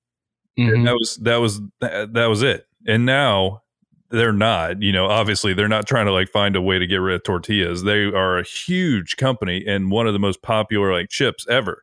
Mm-hmm. 0.59 0.85
that 0.85 0.95
was 0.95 1.17
that 1.17 1.37
was 1.39 1.61
that 1.81 2.27
was 2.29 2.43
it. 2.43 2.67
And 2.87 3.05
now 3.05 3.63
they're 4.11 4.33
not. 4.33 4.83
You 4.83 4.93
know, 4.93 5.07
obviously 5.07 5.53
they're 5.55 5.69
not 5.69 5.87
trying 5.87 6.07
to 6.07 6.13
like 6.13 6.29
find 6.29 6.57
a 6.57 6.63
way 6.63 6.79
to 6.79 6.87
get 6.87 6.97
rid 6.97 7.17
of 7.17 7.25
tortillas. 7.25 7.83
They 7.83 8.05
are 8.05 8.39
a 8.39 8.45
huge 8.45 9.17
company 9.17 9.65
and 9.67 9.91
one 9.91 10.07
of 10.07 10.13
the 10.13 10.19
most 10.19 10.43
popular 10.43 10.93
like 10.93 11.09
chips 11.09 11.47
ever. 11.49 11.83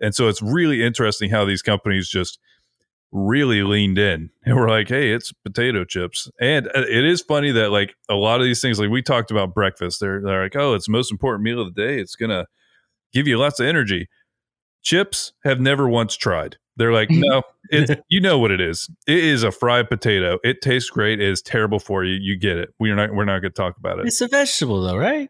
And 0.00 0.14
so 0.14 0.28
it's 0.28 0.40
really 0.40 0.82
interesting 0.82 1.30
how 1.30 1.44
these 1.44 1.62
companies 1.62 2.08
just 2.08 2.38
really 3.10 3.62
leaned 3.62 3.98
in 3.98 4.30
and 4.44 4.56
were 4.56 4.68
like, 4.68 4.88
hey, 4.88 5.12
it's 5.12 5.32
potato 5.32 5.84
chips. 5.84 6.30
And 6.40 6.68
uh, 6.68 6.84
it 6.88 7.04
is 7.04 7.22
funny 7.22 7.50
that 7.52 7.70
like 7.70 7.94
a 8.08 8.14
lot 8.14 8.40
of 8.40 8.44
these 8.44 8.60
things, 8.60 8.78
like 8.78 8.90
we 8.90 9.02
talked 9.02 9.30
about 9.30 9.54
breakfast, 9.54 10.00
they're, 10.00 10.20
they're 10.22 10.42
like, 10.44 10.56
oh, 10.56 10.74
it's 10.74 10.86
the 10.86 10.92
most 10.92 11.10
important 11.10 11.42
meal 11.42 11.60
of 11.60 11.74
the 11.74 11.82
day. 11.82 11.98
It's 11.98 12.16
going 12.16 12.30
to 12.30 12.46
give 13.12 13.26
you 13.26 13.38
lots 13.38 13.60
of 13.60 13.66
energy. 13.66 14.08
Chips 14.82 15.32
have 15.44 15.60
never 15.60 15.88
once 15.88 16.16
tried. 16.16 16.56
They're 16.76 16.92
like, 16.92 17.10
no, 17.10 17.42
it, 17.70 18.02
you 18.08 18.20
know 18.20 18.38
what 18.38 18.50
it 18.50 18.60
is. 18.60 18.88
It 19.06 19.18
is 19.18 19.42
a 19.42 19.50
fried 19.50 19.88
potato. 19.88 20.38
It 20.44 20.62
tastes 20.62 20.90
great. 20.90 21.20
It 21.20 21.28
is 21.28 21.42
terrible 21.42 21.80
for 21.80 22.04
you. 22.04 22.16
You 22.20 22.36
get 22.36 22.56
it. 22.56 22.70
We're 22.78 22.94
not. 22.94 23.12
We're 23.12 23.24
not 23.24 23.40
going 23.40 23.52
to 23.52 23.56
talk 23.56 23.76
about 23.76 23.98
it. 23.98 24.06
It's 24.06 24.20
a 24.20 24.28
vegetable, 24.28 24.82
though, 24.82 24.96
right? 24.96 25.28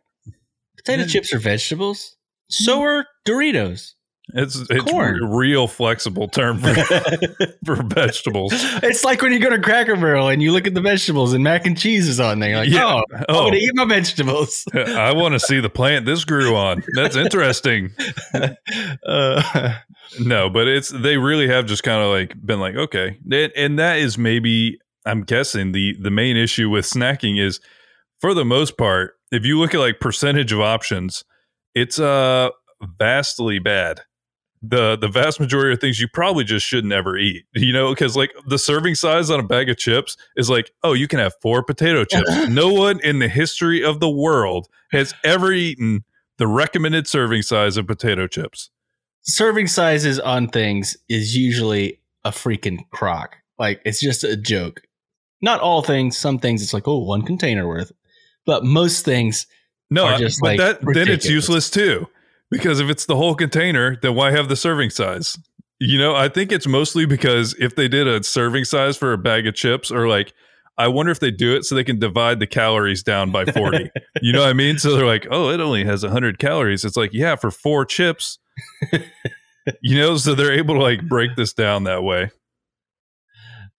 Potato 0.76 1.02
Yeah. 1.02 1.09
chips 1.09 1.33
are 1.33 1.38
vegetables. 1.38 2.17
So 2.50 2.78
mm-hmm. 2.78 2.83
are 2.83 3.07
Doritos. 3.26 3.95
It's 4.35 4.56
it's 4.68 4.90
Corn. 4.90 5.23
a 5.23 5.26
real 5.37 5.66
flexible 5.66 6.28
term 6.28 6.58
for, 6.58 6.75
for 7.64 7.76
vegetables. 7.82 8.52
it's 8.82 9.02
like 9.04 9.23
when 9.23 9.32
you 9.32 9.38
go 9.40 9.49
to 9.50 9.58
Cracker 9.58 9.97
Barrel 9.97 10.28
and 10.28 10.42
you 10.42 10.52
look 10.52 10.66
at 10.66 10.75
the 10.75 10.80
vegetables 10.82 11.32
and 11.32 11.42
mac 11.42 11.64
and 11.66 11.78
cheese 11.78 12.06
is 12.08 12.20
on 12.20 12.38
there. 12.38 12.50
You're 12.50 12.58
like, 12.61 12.68
Yeah. 12.70 12.85
oh, 12.87 13.02
I'm 13.14 13.25
Oh, 13.28 13.35
going 13.44 13.52
to 13.54 13.58
eat 13.58 13.70
my 13.75 13.87
vegetables. 13.87 14.64
I 14.75 15.12
want 15.14 15.32
to 15.32 15.40
see 15.40 15.61
the 15.61 15.70
plant 15.70 16.04
this 16.04 16.25
grew 16.26 16.54
on. 16.56 16.82
That's 16.94 17.16
interesting. 17.16 17.90
uh, 19.06 19.75
No, 20.20 20.49
but 20.50 20.68
it's 20.68 20.88
they 20.90 21.16
really 21.16 21.49
have 21.49 21.66
just 21.66 21.82
kind 21.82 22.02
of 22.02 22.11
like 22.11 22.35
been 22.44 22.61
like 22.61 22.75
okay, 22.75 23.18
and, 23.30 23.52
and 23.56 23.78
that 23.78 23.99
is 23.99 24.16
maybe 24.18 24.78
I'm 25.06 25.23
guessing 25.23 25.73
the 25.73 25.94
the 26.00 26.11
main 26.11 26.37
issue 26.37 26.68
with 26.70 26.85
snacking 26.87 27.40
is 27.40 27.61
for 28.20 28.35
the 28.35 28.44
most 28.44 28.76
part, 28.78 29.12
if 29.30 29.44
you 29.44 29.58
look 29.58 29.75
at 29.75 29.80
like 29.80 30.00
percentage 30.00 30.52
of 30.52 30.61
options, 30.61 31.25
it's 31.75 31.99
uh 31.99 32.50
vastly 32.99 33.58
bad. 33.58 34.00
The 34.62 34.97
the 34.97 35.09
vast 35.09 35.38
majority 35.41 35.73
of 35.73 35.81
things 35.81 36.00
you 36.00 36.09
probably 36.09 36.45
just 36.45 36.67
should 36.67 36.85
never 36.85 37.17
eat, 37.17 37.45
you 37.55 37.73
know, 37.73 37.91
because 37.91 38.17
like 38.17 38.33
the 38.47 38.59
serving 38.59 38.95
size 38.97 39.31
on 39.31 39.41
a 39.41 39.45
bag 39.45 39.69
of 39.71 39.77
chips 39.77 40.17
is 40.37 40.50
like, 40.50 40.71
oh, 40.83 40.93
you 40.93 41.07
can 41.09 41.19
have 41.19 41.35
four 41.41 41.62
potato 41.62 42.05
chips. 42.05 42.31
no 42.49 42.73
one 42.73 43.00
in 43.00 43.19
the 43.19 43.29
history 43.29 43.85
of 43.85 44.00
the 44.00 44.11
world 44.11 44.69
has 44.91 45.15
ever 45.25 45.53
eaten 45.53 46.05
the 46.38 46.47
recommended 46.47 47.07
serving 47.07 47.43
size 47.43 47.77
of 47.77 47.87
potato 47.87 48.27
chips. 48.27 48.71
serving 49.23 49.67
sizes 49.67 50.19
on 50.21 50.49
things 50.49 50.97
is 51.09 51.37
usually 51.37 52.00
a 52.25 52.31
freaking 52.31 52.79
crock. 52.91 53.37
Like 53.59 53.81
it's 53.85 54.00
just 54.00 54.25
a 54.25 54.37
joke. 54.37 54.83
Not 55.41 55.61
all 55.61 55.83
things. 55.83 56.17
Some 56.17 56.38
things 56.38 56.62
it's 56.62 56.75
like, 56.75 56.88
oh, 56.88 56.99
one 56.99 57.23
container 57.23 57.67
worth. 57.67 57.93
But 58.47 58.65
most 58.65 59.05
things, 59.05 59.47
No, 59.91 60.07
are 60.07 60.19
just, 60.19 60.41
but 60.41 60.59
like, 60.59 60.59
that 60.59 60.95
then 60.95 61.09
it's 61.09 61.27
useless 61.29 61.71
too. 61.71 62.07
Because 62.50 62.81
if 62.81 62.88
it's 62.88 63.07
the 63.07 63.17
whole 63.17 63.35
container, 63.35 63.97
then 64.00 64.14
why 64.14 64.31
have 64.31 64.49
the 64.49 64.57
serving 64.57 64.90
size? 64.90 65.38
You 65.81 65.99
know, 65.99 66.14
I 66.14 66.28
think 66.28 66.50
it's 66.50 66.67
mostly 66.67 67.07
because 67.07 67.55
if 67.59 67.76
they 67.76 67.88
did 67.88 68.09
a 68.09 68.23
serving 68.23 68.64
size 68.64 68.97
for 68.97 69.12
a 69.12 69.19
bag 69.19 69.47
of 69.47 69.55
chips, 69.55 69.90
or 69.90 70.09
like, 70.09 70.33
I 70.76 70.88
wonder 70.88 71.12
if 71.12 71.21
they 71.21 71.31
do 71.31 71.55
it 71.55 71.64
so 71.64 71.75
they 71.75 71.85
can 71.85 71.99
divide 71.99 72.40
the 72.40 72.47
calories 72.47 73.02
down 73.02 73.31
by 73.31 73.45
40. 73.45 73.90
you 74.23 74.33
know 74.33 74.40
what 74.40 74.49
I 74.49 74.55
mean? 74.55 74.78
So 74.78 74.97
they're 74.97 75.07
like, 75.07 75.26
oh, 75.31 75.50
it 75.50 75.61
only 75.61 75.85
has 75.85 76.02
100 76.02 76.38
calories. 76.38 76.85
It's 76.85 76.97
like, 76.97 77.12
yeah, 77.12 77.37
for 77.37 77.50
four 77.50 77.85
chips. 77.85 78.38
you 79.83 79.99
know, 79.99 80.17
so 80.17 80.35
they're 80.35 80.52
able 80.52 80.75
to 80.75 80.83
like 80.83 81.07
break 81.09 81.37
this 81.37 81.52
down 81.52 81.85
that 81.85 82.02
way. 82.02 82.31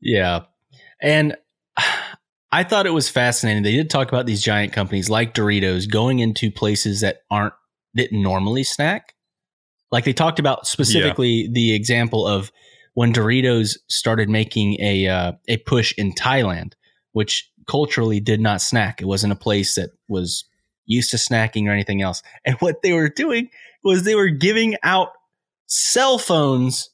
yeah. 0.02 0.42
And 1.02 1.36
I 2.52 2.64
thought 2.64 2.88
it 2.88 2.92
was 2.92 3.10
fascinating. 3.10 3.64
They 3.64 3.76
did 3.76 3.90
talk 3.90 4.10
about 4.10 4.26
these 4.26 4.42
giant 4.42 4.74
companies 4.74 5.10
like 5.10 5.34
Doritos 5.34 5.90
going 5.90 6.20
into 6.20 6.52
places 6.52 7.02
that 7.02 7.22
aren't 7.30 7.54
didn't 8.00 8.22
normally 8.22 8.64
snack. 8.64 9.14
Like 9.92 10.06
they 10.06 10.14
talked 10.14 10.40
about 10.40 10.68
specifically 10.68 11.50
the 11.52 11.74
example 11.74 12.28
of 12.28 12.52
when 12.94 13.14
Doritos 13.14 13.78
started 13.88 14.30
making 14.30 14.80
a 14.80 15.08
uh, 15.08 15.32
a 15.48 15.58
push 15.58 15.94
in 15.98 16.14
Thailand, 16.14 16.74
which 17.12 17.52
culturally 17.68 18.20
did 18.20 18.40
not 18.40 18.62
snack. 18.62 19.02
It 19.02 19.06
wasn't 19.06 19.34
a 19.34 19.38
place 19.38 19.76
that 19.76 19.90
was 20.08 20.46
used 20.86 21.12
to 21.12 21.18
snacking 21.18 21.68
or 21.68 21.72
anything 21.72 22.02
else. 22.02 22.24
And 22.46 22.56
what 22.60 22.82
they 22.82 22.94
were 22.94 23.10
doing 23.10 23.50
was 23.84 24.04
they 24.04 24.16
were 24.16 24.30
giving 24.30 24.76
out 24.84 25.10
cell 25.68 26.18
phones 26.18 26.90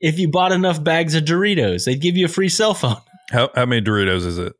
if 0.00 0.18
you 0.18 0.28
bought 0.28 0.52
enough 0.52 0.82
bags 0.82 1.14
of 1.14 1.24
Doritos. 1.24 1.84
They'd 1.84 2.00
give 2.00 2.16
you 2.16 2.26
a 2.26 2.28
free 2.28 2.48
cell 2.48 2.74
phone. 2.74 2.96
How, 3.30 3.50
how 3.54 3.66
many 3.66 3.80
Doritos 3.80 4.26
is 4.26 4.38
it? 4.38 4.52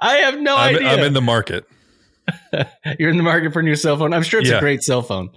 I 0.00 0.14
have 0.18 0.40
no 0.40 0.56
I'm, 0.56 0.76
idea. 0.76 0.88
I'm 0.88 1.00
in 1.00 1.12
the 1.12 1.20
market. 1.20 1.66
You're 2.98 3.10
in 3.10 3.16
the 3.16 3.22
market 3.22 3.52
for 3.52 3.60
a 3.60 3.62
new 3.62 3.76
cell 3.76 3.96
phone. 3.96 4.12
I'm 4.14 4.22
sure 4.22 4.40
it's 4.40 4.48
Yeah. 4.50 4.56
a 4.56 4.60
great 4.60 4.82
cell 4.82 5.02
phone. 5.02 5.30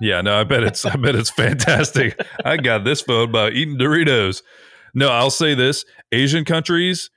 Yeah, 0.00 0.20
no, 0.20 0.38
I 0.40 0.44
bet 0.44 0.62
it's 0.64 0.84
I 0.84 0.96
bet 0.96 1.14
it's 1.14 1.30
fantastic. 1.30 2.20
I 2.44 2.56
got 2.56 2.84
this 2.84 3.00
phone 3.02 3.30
by 3.30 3.50
eating 3.50 3.78
Doritos. 3.78 4.42
No, 4.94 5.08
I'll 5.08 5.30
say 5.30 5.54
this: 5.54 5.84
Asian 6.10 6.44
countries, 6.44 7.10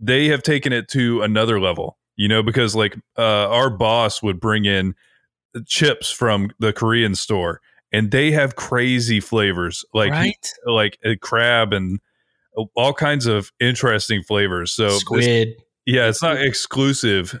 they 0.00 0.26
have 0.26 0.42
taken 0.42 0.72
it 0.72 0.88
to 0.88 1.22
another 1.22 1.60
level. 1.60 1.96
You 2.16 2.28
know, 2.28 2.42
because 2.42 2.74
like 2.74 2.96
uh, 3.18 3.48
our 3.48 3.70
boss 3.70 4.22
would 4.22 4.40
bring 4.40 4.64
in 4.64 4.94
chips 5.66 6.10
from 6.10 6.50
the 6.58 6.72
Korean 6.72 7.14
store, 7.14 7.60
and 7.92 8.10
they 8.10 8.32
have 8.32 8.56
crazy 8.56 9.20
flavors, 9.20 9.84
like 9.94 10.10
right? 10.10 10.52
like 10.66 10.98
a 11.04 11.16
crab 11.16 11.72
and 11.72 12.00
all 12.76 12.92
kinds 12.92 13.26
of 13.26 13.50
interesting 13.60 14.22
flavors. 14.22 14.72
So 14.72 14.86
this- 14.88 15.00
Squid. 15.00 15.48
yeah, 15.86 16.08
it's 16.08 16.22
not 16.22 16.40
exclusive 16.40 17.38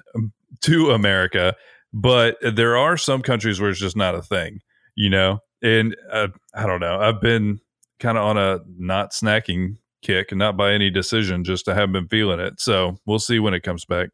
to 0.64 0.90
America, 0.90 1.54
but 1.92 2.36
there 2.42 2.76
are 2.76 2.96
some 2.96 3.22
countries 3.22 3.60
where 3.60 3.70
it's 3.70 3.80
just 3.80 3.96
not 3.96 4.14
a 4.14 4.22
thing, 4.22 4.60
you 4.96 5.10
know? 5.10 5.38
And 5.62 5.96
uh, 6.10 6.28
I 6.54 6.66
don't 6.66 6.80
know. 6.80 6.98
I've 7.00 7.20
been 7.20 7.60
kind 8.00 8.18
of 8.18 8.24
on 8.24 8.36
a 8.36 8.60
not 8.76 9.12
snacking 9.12 9.76
kick, 10.02 10.30
and 10.30 10.38
not 10.38 10.56
by 10.56 10.72
any 10.72 10.90
decision, 10.90 11.44
just 11.44 11.68
I 11.68 11.74
haven't 11.74 11.92
been 11.92 12.08
feeling 12.08 12.40
it. 12.40 12.60
So 12.60 12.98
we'll 13.06 13.18
see 13.18 13.38
when 13.38 13.54
it 13.54 13.62
comes 13.62 13.84
back. 13.84 14.10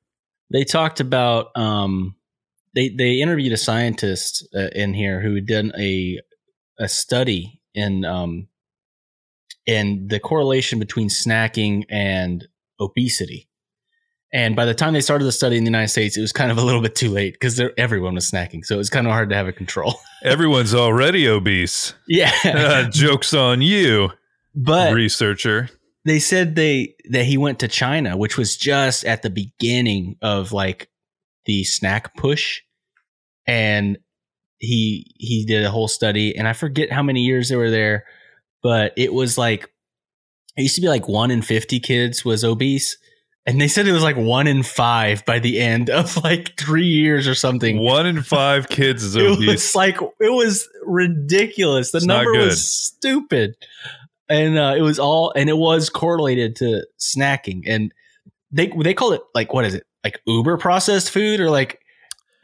They 0.52 0.64
talked 0.64 1.00
about 1.00 1.48
um, 1.56 2.14
they 2.74 2.88
they 2.88 3.20
interviewed 3.20 3.52
a 3.52 3.56
scientist 3.56 4.46
uh, 4.54 4.68
in 4.72 4.94
here 4.94 5.20
who 5.20 5.40
done 5.40 5.72
a 5.78 6.20
a 6.78 6.88
study 6.88 7.60
in 7.74 8.04
um, 8.04 8.48
in 9.66 10.08
the 10.08 10.20
correlation 10.20 10.78
between 10.78 11.08
snacking 11.08 11.84
and 11.90 12.46
obesity. 12.80 13.48
And 14.32 14.54
by 14.54 14.64
the 14.64 14.74
time 14.74 14.92
they 14.92 15.00
started 15.00 15.24
the 15.24 15.32
study 15.32 15.56
in 15.56 15.64
the 15.64 15.68
United 15.70 15.88
States, 15.88 16.16
it 16.16 16.20
was 16.20 16.32
kind 16.32 16.52
of 16.52 16.58
a 16.58 16.62
little 16.62 16.80
bit 16.80 16.94
too 16.94 17.10
late 17.10 17.32
because 17.34 17.60
everyone 17.76 18.14
was 18.14 18.30
snacking, 18.30 18.64
so 18.64 18.74
it 18.76 18.78
was 18.78 18.88
kind 18.90 19.06
of 19.06 19.12
hard 19.12 19.28
to 19.30 19.34
have 19.36 19.48
a 19.48 19.52
control. 19.52 19.96
Everyone's 20.22 20.74
already 20.74 21.26
obese. 21.28 21.94
yeah, 22.06 22.30
Uh, 22.44 22.88
jokes 22.90 23.34
on 23.34 23.60
you, 23.60 24.10
but 24.54 24.92
researcher. 24.94 25.68
they 26.04 26.20
said 26.20 26.54
they 26.54 26.94
that 27.10 27.24
he 27.24 27.36
went 27.38 27.58
to 27.60 27.68
China, 27.68 28.16
which 28.16 28.36
was 28.38 28.56
just 28.56 29.04
at 29.04 29.22
the 29.22 29.30
beginning 29.30 30.16
of 30.22 30.52
like 30.52 30.88
the 31.46 31.64
snack 31.64 32.14
push, 32.16 32.60
and 33.46 33.98
he 34.58 35.12
he 35.18 35.44
did 35.44 35.64
a 35.64 35.70
whole 35.72 35.88
study, 35.88 36.36
and 36.36 36.46
I 36.46 36.52
forget 36.52 36.92
how 36.92 37.02
many 37.02 37.22
years 37.22 37.48
they 37.48 37.56
were 37.56 37.70
there, 37.70 38.04
but 38.62 38.92
it 38.96 39.12
was 39.12 39.36
like 39.38 39.68
it 40.56 40.62
used 40.62 40.76
to 40.76 40.82
be 40.82 40.88
like 40.88 41.08
one 41.08 41.30
in 41.32 41.42
fifty 41.42 41.80
kids 41.80 42.24
was 42.24 42.44
obese, 42.44 42.96
and 43.46 43.60
they 43.60 43.68
said 43.68 43.86
it 43.88 43.92
was 43.92 44.02
like 44.02 44.16
one 44.16 44.46
in 44.46 44.62
five 44.62 45.24
by 45.24 45.38
the 45.38 45.60
end 45.60 45.88
of 45.90 46.16
like 46.22 46.56
three 46.58 46.86
years 46.86 47.26
or 47.26 47.34
something. 47.34 47.78
One 47.82 48.06
in 48.06 48.22
five 48.22 48.68
kids 48.68 49.02
is 49.02 49.16
It 49.16 49.22
obese. 49.30 49.46
was 49.48 49.74
like 49.74 49.96
it 50.20 50.32
was 50.32 50.68
ridiculous. 50.84 51.90
The 51.90 51.98
It's 51.98 52.06
number 52.06 52.32
was 52.32 52.66
stupid, 52.70 53.56
and 54.28 54.58
uh, 54.58 54.74
it 54.76 54.82
was 54.82 54.98
all 54.98 55.32
and 55.34 55.48
it 55.48 55.56
was 55.56 55.88
correlated 55.90 56.56
to 56.56 56.86
snacking. 56.98 57.62
And 57.66 57.92
they 58.52 58.72
they 58.82 58.94
call 58.94 59.12
it 59.12 59.22
like 59.34 59.52
what 59.54 59.64
is 59.64 59.74
it 59.74 59.84
like 60.04 60.20
uber 60.26 60.56
processed 60.56 61.10
food 61.10 61.40
or 61.40 61.50
like 61.50 61.80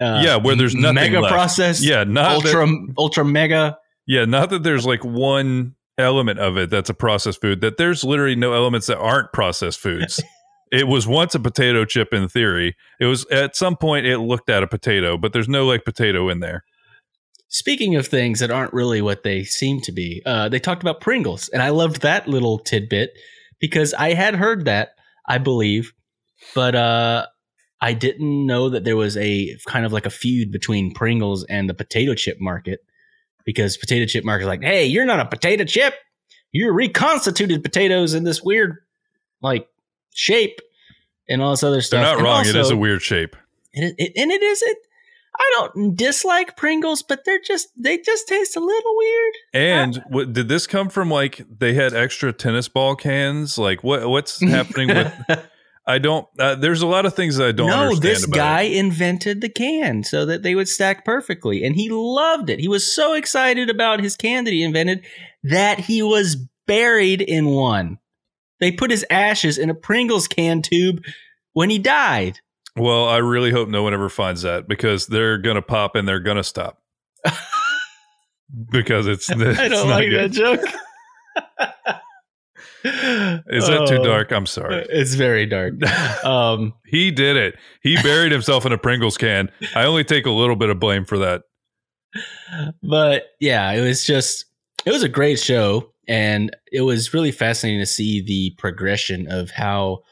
uh, 0.01 0.21
Yeah, 0.25 0.37
where 0.37 0.57
there's 0.57 0.75
nothing 0.75 0.95
mega 0.95 1.21
left. 1.21 1.33
processed 1.33 1.83
yeah, 1.85 2.05
not 2.05 2.43
that- 2.43 2.55
ultra 2.55 2.69
ultra 2.99 3.25
mega. 3.25 3.79
Yeah, 4.07 4.25
not 4.25 4.51
that 4.51 4.63
there's 4.63 4.87
like 4.87 5.05
one 5.05 5.75
element 5.99 6.39
of 6.39 6.57
it 6.59 6.71
that's 6.71 6.91
a 6.91 6.95
processed 6.95 7.41
food, 7.41 7.61
that 7.63 7.77
there's 7.77 8.05
literally 8.05 8.37
no 8.37 8.53
elements 8.53 8.87
that 8.87 8.99
aren't 8.99 9.33
processed 9.33 9.81
foods. 9.81 10.23
it 10.73 10.89
was 10.89 11.07
once 11.07 11.35
a 11.35 11.41
potato 11.41 11.85
chip 11.85 12.13
in 12.13 12.29
theory. 12.29 12.77
It 13.01 13.07
was 13.07 13.27
at 13.27 13.57
some 13.57 13.77
point 13.77 14.07
it 14.07 14.19
looked 14.19 14.51
at 14.51 14.63
a 14.63 14.67
potato, 14.67 15.17
but 15.17 15.33
there's 15.33 15.49
no 15.49 15.67
like 15.67 15.85
potato 15.85 16.29
in 16.29 16.41
there. 16.41 16.65
Speaking 17.49 17.95
of 17.95 18.07
things 18.07 18.41
that 18.41 18.51
aren't 18.51 18.73
really 18.73 19.01
what 19.01 19.23
they 19.23 19.45
seem 19.45 19.81
to 19.83 19.93
be, 19.93 20.23
uh, 20.27 20.49
they 20.49 20.59
talked 20.59 20.83
about 20.83 21.01
Pringles, 21.01 21.49
and 21.49 21.63
I 21.63 21.69
loved 21.69 22.03
that 22.03 22.27
little 22.27 22.59
tidbit 22.59 23.11
because 23.61 23.95
I 23.95 24.15
had 24.15 24.35
heard 24.35 24.65
that, 24.65 24.91
I 25.27 25.39
believe, 25.39 25.93
but 26.55 26.75
uh, 26.75 27.27
I 27.81 27.93
didn't 27.93 28.47
know 28.47 28.71
that 28.71 28.85
there 28.85 28.97
was 28.97 29.17
a 29.17 29.57
kind 29.67 29.87
of 29.87 29.93
like 29.93 30.07
a 30.07 30.11
feud 30.11 30.51
between 30.51 30.93
Pringles 30.93 31.45
and 31.45 31.71
the 31.71 31.75
potato 31.75 32.15
chip 32.15 32.39
market 32.41 32.81
because 33.45 33.77
potato 33.77 34.07
chip 34.07 34.25
market 34.25 34.43
is 34.43 34.49
like, 34.49 34.63
hey, 34.63 34.87
you're 34.87 35.07
not 35.07 35.21
a 35.21 35.27
potato 35.27 35.65
chip, 35.65 35.95
you're 36.51 36.75
reconstituted 36.75 37.63
potatoes 37.63 38.13
in 38.13 38.25
this 38.25 38.43
weird 38.43 38.79
like 39.41 39.69
shape 40.17 40.61
and 41.29 41.43
all 41.43 41.51
this 41.51 41.63
other 41.63 41.83
stuff. 41.83 41.99
They're 41.99 42.07
not 42.07 42.17
And 42.19 42.25
wrong. 42.25 42.47
it 42.47 42.57
is 42.57 42.71
a 42.71 42.77
weird 42.77 43.03
shape. 43.03 43.37
it, 43.73 43.95
it, 43.99 44.13
and 44.17 44.33
it 44.33 44.43
is 44.43 44.63
it. 44.63 44.79
I 45.39 45.53
don't 45.55 45.95
dislike 45.95 46.57
Pringles, 46.57 47.03
but 47.03 47.27
they're 47.27 47.41
just 47.41 47.69
they 47.77 47.99
just 47.99 48.27
taste 48.27 48.57
a 48.57 48.61
little 48.61 48.97
weird. 48.97 49.33
And 49.53 50.03
what, 50.09 50.33
did 50.33 50.49
this 50.49 50.67
come 50.67 50.89
from? 50.89 51.11
Like 51.11 51.45
they 51.59 51.75
had 51.75 51.93
extra 51.93 52.33
tennis 52.33 52.69
ball 52.69 52.97
cans? 52.97 53.59
Like 53.59 53.85
what? 53.85 54.09
What's 54.09 54.41
happening 54.49 54.89
with? 54.89 55.13
I 55.87 55.99
don't. 55.99 56.27
Uh, 56.39 56.55
there's 56.55 56.81
a 56.81 56.87
lot 56.87 57.05
of 57.05 57.15
things 57.15 57.37
that 57.37 57.49
I 57.49 57.53
don't. 57.53 57.69
no, 57.69 57.95
this 57.95 58.25
guy 58.25 58.63
it. 58.63 58.77
invented 58.79 59.43
the 59.43 59.51
can 59.51 60.03
so 60.05 60.25
that 60.25 60.43
they 60.43 60.55
would 60.55 60.69
stack 60.69 61.05
perfectly, 61.05 61.65
and 61.65 61.77
he 61.77 61.91
loved 61.91 62.49
it. 62.49 62.59
He 62.59 62.67
was 62.69 62.91
so 62.91 63.13
excited 63.13 63.69
about 63.69 64.01
his 64.01 64.17
can 64.17 64.45
that 64.45 64.53
he 64.55 64.63
invented 64.63 65.05
that 65.43 65.81
he 65.81 66.03
was 66.03 66.37
buried 66.67 67.21
in 67.21 67.45
one. 67.49 67.99
They 68.61 68.73
put 68.73 68.91
his 68.91 69.05
ashes 69.11 69.59
in 69.59 69.71
a 69.71 69.75
Pringles 69.75 70.27
can 70.29 70.63
tube 70.63 71.03
when 71.53 71.71
he 71.71 71.79
died. 71.79 72.41
Well, 72.77 73.07
I 73.07 73.19
really 73.19 73.51
hope 73.51 73.69
no 73.69 73.83
one 73.83 73.95
ever 73.95 74.09
finds 74.09 74.43
that 74.43 74.69
because 74.69 75.07
they're 75.07 75.39
gonna 75.39 75.63
pop 75.63 75.95
and 75.97 76.07
they're 76.07 76.21
gonna 76.21 76.45
stop. 76.45 76.79
because 78.71 79.07
it's, 79.07 79.29
it's 79.31 79.59
I 79.59 79.69
don't 79.69 79.89
like 79.89 80.09
good. 80.11 80.33
that 80.33 80.37
joke. 80.37 80.61
Is 83.49 83.67
that 83.67 83.87
too 83.89 83.97
Oh, 84.01 84.05
dark? 84.05 84.31
I'm 84.31 84.47
sorry. 84.47 84.87
It's 84.91 85.15
very 85.15 85.47
dark. 85.47 85.75
Um, 86.25 86.75
He 86.87 87.11
did 87.11 87.37
it. 87.37 87.57
He 87.83 87.97
buried 88.03 88.33
himself 88.33 88.65
in 88.67 88.73
a 88.73 88.79
Pringles 88.79 89.17
can. 89.17 89.51
I 89.75 89.85
only 89.85 90.05
take 90.05 90.27
a 90.27 90.31
little 90.31 90.57
bit 90.57 90.71
of 90.71 90.79
blame 90.81 91.05
for 91.05 91.19
that. 91.19 91.43
but 92.83 93.25
yeah, 93.41 93.71
it 93.73 93.81
was 93.81 94.05
just 94.05 94.45
it 94.85 94.91
was 94.93 95.03
a 95.03 95.09
great 95.09 95.39
show, 95.41 95.93
and 96.09 96.55
it 96.73 96.83
was 96.83 97.13
really 97.13 97.33
fascinating 97.33 97.81
to 97.81 97.87
see 97.87 98.21
the 98.21 98.55
progression 98.59 99.31
of 99.31 99.51
how 99.51 100.03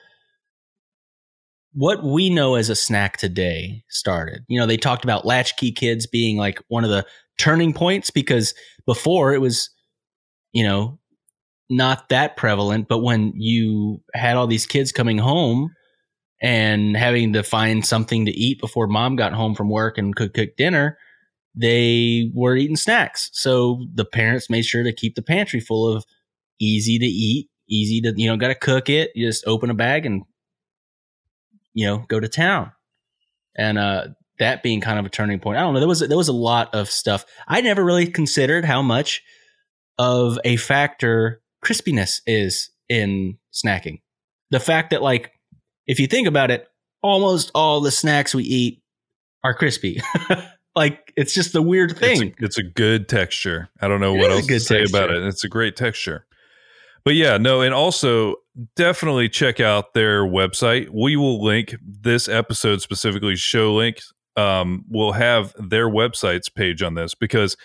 what 1.72 2.04
we 2.04 2.30
know 2.30 2.54
as 2.54 2.68
a 2.68 2.76
snack 2.76 3.16
today 3.16 3.82
started. 3.88 4.44
You 4.48 4.60
know, 4.60 4.66
they 4.66 4.76
talked 4.76 5.04
about 5.04 5.26
latchkey 5.26 5.72
kids 5.72 6.06
being 6.06 6.36
like 6.36 6.60
one 6.68 6.84
of 6.84 6.90
the 6.90 7.04
turning 7.36 7.72
points 7.72 8.10
because 8.10 8.54
before 8.86 9.34
it 9.34 9.40
was, 9.40 9.70
you 10.52 10.64
know, 10.64 10.98
not 11.68 12.08
that 12.10 12.36
prevalent, 12.36 12.86
but 12.88 12.98
when 12.98 13.32
you 13.34 14.00
had 14.14 14.36
all 14.36 14.46
these 14.46 14.66
kids 14.66 14.92
coming 14.92 15.18
home 15.18 15.74
and 16.40 16.96
having 16.96 17.32
to 17.32 17.42
find 17.42 17.84
something 17.84 18.26
to 18.26 18.32
eat 18.32 18.60
before 18.60 18.86
mom 18.86 19.16
got 19.16 19.32
home 19.32 19.54
from 19.54 19.68
work 19.68 19.98
and 19.98 20.14
could 20.14 20.34
cook 20.34 20.50
dinner, 20.56 20.96
they 21.54 22.30
were 22.34 22.56
eating 22.56 22.76
snacks. 22.76 23.30
So 23.32 23.86
the 23.94 24.04
parents 24.04 24.50
made 24.50 24.64
sure 24.64 24.82
to 24.82 24.92
keep 24.92 25.14
the 25.14 25.22
pantry 25.22 25.60
full 25.60 25.88
of 25.88 26.04
easy 26.60 26.98
to 26.98 27.06
eat, 27.06 27.48
easy 27.68 28.00
to, 28.02 28.12
you 28.16 28.28
know, 28.28 28.36
got 28.36 28.48
to 28.48 28.54
cook 28.54 28.88
it. 28.88 29.10
You 29.14 29.26
just 29.26 29.46
open 29.46 29.70
a 29.70 29.74
bag 29.74 30.04
and, 30.04 30.22
you 31.72 31.86
know, 31.86 32.04
go 32.08 32.18
to 32.18 32.28
town. 32.28 32.72
And, 33.56 33.78
uh, 33.78 34.08
that 34.40 34.64
being 34.64 34.80
kind 34.80 34.98
of 34.98 35.06
a 35.06 35.10
turning 35.10 35.38
point. 35.38 35.58
I 35.58 35.60
don't 35.60 35.74
know. 35.74 35.80
There 35.80 35.88
was, 35.88 36.00
there 36.00 36.16
was 36.16 36.28
a 36.28 36.32
lot 36.32 36.74
of 36.74 36.90
stuff. 36.90 37.24
I 37.46 37.60
never 37.60 37.84
really 37.84 38.08
considered 38.08 38.64
how 38.64 38.82
much 38.82 39.22
of 39.96 40.40
a 40.44 40.56
factor 40.56 41.40
crispiness 41.64 42.20
is 42.26 42.70
in 42.88 43.38
snacking. 43.52 44.00
The 44.50 44.58
fact 44.58 44.90
that 44.90 45.02
like, 45.02 45.30
if 45.86 46.00
you 46.00 46.08
think 46.08 46.26
about 46.26 46.50
it, 46.50 46.66
almost 47.00 47.52
all 47.54 47.80
the 47.80 47.92
snacks 47.92 48.34
we 48.34 48.42
eat 48.42 48.82
are 49.44 49.54
crispy. 49.54 50.00
like 50.76 51.12
it's 51.16 51.34
just 51.34 51.54
a 51.54 51.62
weird 51.62 51.92
It's 51.92 52.00
thing. 52.00 52.34
a, 52.40 52.44
it's 52.44 52.58
a 52.58 52.62
good 52.62 53.08
texture. 53.08 53.68
I 53.80 53.88
don't 53.88 54.00
know 54.00 54.14
It 54.14 54.18
what 54.18 54.30
else 54.30 54.46
to 54.46 54.60
say 54.60 54.84
about 54.84 55.10
it. 55.10 55.22
It's 55.22 55.44
a 55.44 55.48
great 55.48 55.76
texture. 55.76 56.26
But 57.04 57.14
yeah, 57.16 57.36
no, 57.36 57.60
and 57.60 57.74
also 57.74 58.36
definitely 58.76 59.28
check 59.28 59.60
out 59.60 59.92
their 59.94 60.22
website. 60.24 60.88
We 60.90 61.16
will 61.16 61.42
link 61.44 61.76
this 61.82 62.28
episode 62.28 62.80
specifically 62.80 63.36
show 63.36 63.74
link. 63.74 64.00
Um, 64.36 64.84
we'll 64.88 65.12
have 65.12 65.54
their 65.58 65.88
websites 65.88 66.52
page 66.52 66.82
on 66.82 66.94
this 66.94 67.14
because 67.14 67.56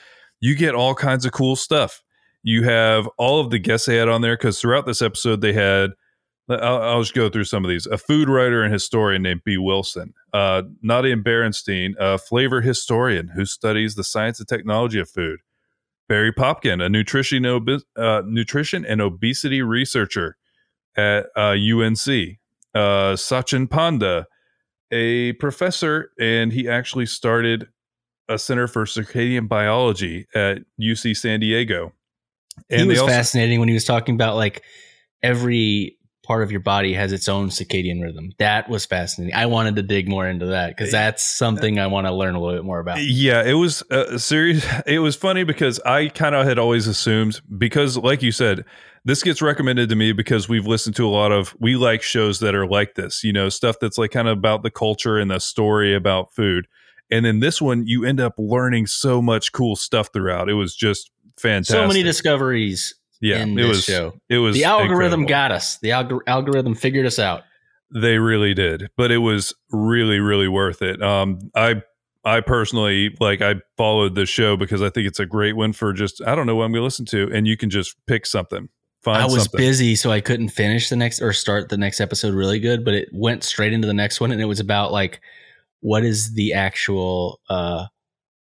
you 0.41 0.55
get 0.55 0.75
all 0.75 0.93
kinds 0.93 1.25
of 1.25 1.31
cool 1.31 1.55
stuff. 1.55 2.03
You 2.43 2.63
have 2.63 3.07
all 3.17 3.39
of 3.39 3.49
the 3.49 3.59
guests 3.59 3.87
they 3.87 3.95
had 3.95 4.09
on 4.09 4.21
there 4.21 4.35
because 4.35 4.59
throughout 4.59 4.85
this 4.85 5.01
episode 5.01 5.41
they 5.41 5.53
had. 5.53 5.91
I'll, 6.49 6.81
I'll 6.81 7.01
just 7.01 7.13
go 7.13 7.29
through 7.29 7.43
some 7.45 7.63
of 7.63 7.69
these. 7.69 7.85
A 7.85 7.97
food 7.97 8.27
writer 8.29 8.63
and 8.63 8.73
historian 8.73 9.21
named 9.21 9.43
Bee 9.43 9.57
Wilson, 9.57 10.13
uh, 10.33 10.63
Nadia 10.81 11.15
Berenstein, 11.15 11.93
a 11.99 12.17
flavor 12.17 12.61
historian 12.61 13.29
who 13.29 13.45
studies 13.45 13.95
the 13.95 14.03
science 14.03 14.39
and 14.39 14.47
technology 14.47 14.99
of 14.99 15.09
food. 15.09 15.39
Barry 16.07 16.33
Popkin, 16.33 16.83
a 16.83 16.89
nutrition 16.89 17.45
obe- 17.45 17.83
uh, 17.95 18.23
nutrition 18.25 18.83
and 18.83 18.99
obesity 18.99 19.61
researcher 19.61 20.37
at 20.97 21.27
uh, 21.35 21.55
UNC. 21.55 22.37
Uh, 22.75 23.15
Satchin 23.15 23.67
Panda, 23.69 24.25
a 24.91 25.33
professor, 25.33 26.11
and 26.19 26.51
he 26.51 26.67
actually 26.67 27.05
started 27.05 27.67
a 28.27 28.37
center 28.39 28.67
for 28.67 28.85
circadian 28.85 29.47
biology 29.47 30.27
at 30.35 30.59
UC 30.79 31.17
San 31.17 31.39
Diego. 31.39 31.93
he 32.69 32.77
they 32.77 32.85
was 32.85 32.99
also- 32.99 33.11
fascinating 33.11 33.59
when 33.59 33.67
he 33.69 33.73
was 33.73 33.85
talking 33.85 34.15
about 34.15 34.35
like 34.35 34.63
every 35.21 35.97
part 36.29 36.43
of 36.43 36.51
your 36.51 36.59
body 36.59 36.93
has 36.93 37.11
its 37.11 37.27
own 37.27 37.49
circadian 37.49 38.03
rhythm. 38.03 38.31
That 38.37 38.69
was 38.69 38.85
fascinating. 38.85 39.35
I 39.35 39.47
wanted 39.47 39.77
to 39.77 39.81
dig 39.81 40.07
more 40.07 40.27
into 40.27 40.45
that 40.45 40.69
because 40.69 40.91
that's 40.91 41.25
something 41.25 41.79
I 41.79 41.87
want 41.87 42.05
to 42.05 42.13
learn 42.13 42.35
a 42.35 42.39
little 42.39 42.55
bit 42.55 42.63
more 42.63 42.79
about. 42.79 43.01
Yeah, 43.01 43.43
it 43.43 43.55
was 43.55 43.81
uh, 43.89 44.19
serious. 44.19 44.63
It 44.85 44.99
was 44.99 45.15
funny 45.15 45.43
because 45.43 45.79
I 45.79 46.09
kind 46.09 46.35
of 46.35 46.45
had 46.45 46.59
always 46.59 46.85
assumed 46.85 47.41
because, 47.57 47.97
like 47.97 48.21
you 48.21 48.31
said, 48.31 48.63
this 49.05 49.23
gets 49.23 49.41
recommended 49.41 49.89
to 49.89 49.95
me 49.95 50.11
because 50.11 50.47
we've 50.47 50.67
listened 50.67 50.95
to 50.97 51.07
a 51.07 51.09
lot 51.09 51.31
of 51.31 51.55
we 51.59 51.75
like 51.75 52.03
shows 52.03 52.39
that 52.41 52.53
are 52.53 52.67
like 52.67 52.93
this. 52.93 53.23
You 53.23 53.33
know, 53.33 53.49
stuff 53.49 53.77
that's 53.81 53.97
like 53.97 54.11
kind 54.11 54.27
of 54.27 54.37
about 54.37 54.61
the 54.61 54.69
culture 54.69 55.17
and 55.17 55.31
the 55.31 55.39
story 55.39 55.95
about 55.95 56.31
food. 56.31 56.67
And 57.09 57.25
then 57.25 57.39
this 57.39 57.59
one, 57.59 57.87
you 57.87 58.05
end 58.05 58.19
up 58.19 58.35
learning 58.37 58.85
so 58.85 59.19
much 59.19 59.51
cool 59.51 59.75
stuff 59.75 60.09
throughout. 60.13 60.47
It 60.47 60.53
was 60.53 60.75
just 60.75 61.09
fantastic. 61.39 61.73
So 61.73 61.87
many 61.87 62.03
discoveries 62.03 62.93
yeah, 63.21 63.43
in 63.43 63.57
it 63.57 63.65
was. 63.65 63.83
show. 63.83 64.19
It 64.29 64.37
was 64.37 64.55
The 64.55 64.63
algorithm 64.65 65.21
incredible. 65.21 65.25
got 65.27 65.51
us. 65.51 65.77
The 65.79 65.89
algor- 65.89 66.21
algorithm 66.27 66.75
figured 66.75 67.05
us 67.05 67.19
out. 67.19 67.43
They 67.93 68.17
really 68.19 68.53
did, 68.53 68.89
but 68.97 69.11
it 69.11 69.17
was 69.17 69.53
really, 69.71 70.19
really 70.19 70.47
worth 70.47 70.81
it. 70.81 71.01
Um, 71.01 71.39
I, 71.55 71.81
I 72.23 72.41
personally 72.41 73.15
like 73.19 73.41
I 73.41 73.55
followed 73.77 74.13
the 74.15 74.25
show 74.27 74.55
because 74.57 74.81
I 74.83 74.89
think 74.89 75.07
it's 75.07 75.19
a 75.19 75.25
great 75.25 75.53
one 75.55 75.73
for 75.73 75.91
just 75.93 76.21
I 76.25 76.35
don't 76.35 76.45
know 76.45 76.55
what 76.55 76.65
I'm 76.65 76.71
going 76.71 76.81
to 76.81 76.85
listen 76.85 77.05
to, 77.07 77.29
and 77.33 77.47
you 77.47 77.57
can 77.57 77.69
just 77.71 77.95
pick 78.05 78.25
something, 78.27 78.69
find 79.01 79.21
I 79.21 79.25
was 79.25 79.43
something. 79.45 79.57
busy, 79.57 79.95
so 79.95 80.11
I 80.11 80.21
couldn't 80.21 80.49
finish 80.49 80.89
the 80.89 80.95
next 80.97 81.19
or 81.21 81.33
start 81.33 81.69
the 81.69 81.77
next 81.77 81.99
episode 81.99 82.35
really 82.35 82.59
good, 82.59 82.85
but 82.85 82.93
it 82.93 83.09
went 83.11 83.43
straight 83.43 83.73
into 83.73 83.87
the 83.87 83.93
next 83.93 84.19
one, 84.21 84.31
and 84.31 84.39
it 84.41 84.45
was 84.45 84.59
about 84.59 84.91
like 84.91 85.19
what 85.79 86.03
is 86.03 86.33
the 86.33 86.53
actual 86.53 87.39
uh, 87.49 87.85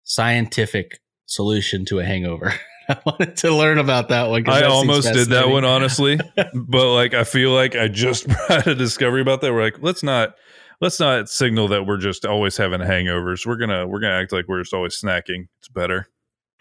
scientific 0.02 1.00
solution 1.26 1.84
to 1.86 2.00
a 2.00 2.04
hangover. 2.04 2.52
I 2.90 2.98
wanted 3.04 3.36
to 3.38 3.54
learn 3.54 3.78
about 3.78 4.08
that 4.08 4.28
one. 4.28 4.48
I 4.48 4.60
that 4.60 4.70
almost 4.70 5.12
did 5.12 5.28
that 5.28 5.48
one 5.48 5.64
honestly, 5.64 6.18
but 6.54 6.94
like 6.94 7.14
I 7.14 7.24
feel 7.24 7.52
like 7.52 7.76
I 7.76 7.88
just 7.88 8.26
had 8.48 8.66
a 8.66 8.74
discovery 8.74 9.20
about 9.20 9.40
that. 9.42 9.52
We're 9.52 9.62
like, 9.62 9.82
let's 9.82 10.02
not 10.02 10.34
let's 10.80 10.98
not 10.98 11.28
signal 11.28 11.68
that 11.68 11.84
we're 11.84 11.98
just 11.98 12.24
always 12.24 12.56
having 12.56 12.80
hangovers. 12.80 13.44
We're 13.44 13.56
gonna 13.56 13.86
we're 13.86 14.00
gonna 14.00 14.20
act 14.20 14.32
like 14.32 14.46
we're 14.48 14.62
just 14.62 14.72
always 14.72 14.98
snacking. 15.00 15.48
It's 15.58 15.68
better. 15.68 16.08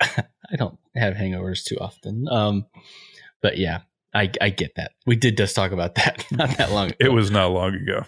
I 0.02 0.56
don't 0.58 0.78
have 0.96 1.13
hangovers 1.16 1.63
too 1.63 1.78
often. 1.80 2.26
Um, 2.30 2.66
but 3.42 3.58
yeah, 3.58 3.82
I, 4.13 4.32
I 4.40 4.50
get 4.50 4.76
that. 4.76 4.92
We 5.06 5.16
did 5.16 5.38
just 5.38 5.56
talk 5.56 5.72
about 5.72 5.96
that 5.96 6.26
not 6.32 6.58
that 6.58 6.72
long 6.72 6.88
ago. 6.88 6.98
It 7.00 7.12
was 7.12 7.32
not 7.32 7.52
long 7.52 7.76
ago. 7.76 8.04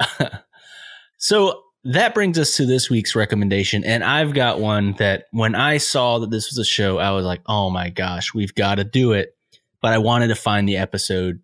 So 1.18 1.62
that 1.84 2.14
brings 2.14 2.38
us 2.38 2.58
to 2.58 2.66
this 2.66 2.90
week's 2.90 3.16
recommendation. 3.16 3.84
And 3.84 4.04
I've 4.04 4.34
got 4.34 4.60
one 4.60 4.94
that 5.00 5.26
when 5.32 5.56
I 5.56 5.78
saw 5.78 6.20
that 6.20 6.30
this 6.30 6.50
was 6.50 6.58
a 6.58 6.66
show, 6.66 6.98
I 6.98 7.12
was 7.12 7.26
like, 7.26 7.42
oh 7.46 7.70
my 7.70 7.90
gosh, 7.90 8.34
we've 8.34 8.54
got 8.54 8.76
to 8.76 8.84
do 8.84 9.14
it. 9.14 9.36
But 9.82 9.94
I 9.94 9.98
wanted 10.00 10.28
to 10.28 10.36
find 10.36 10.68
the 10.68 10.78
episode 10.78 11.40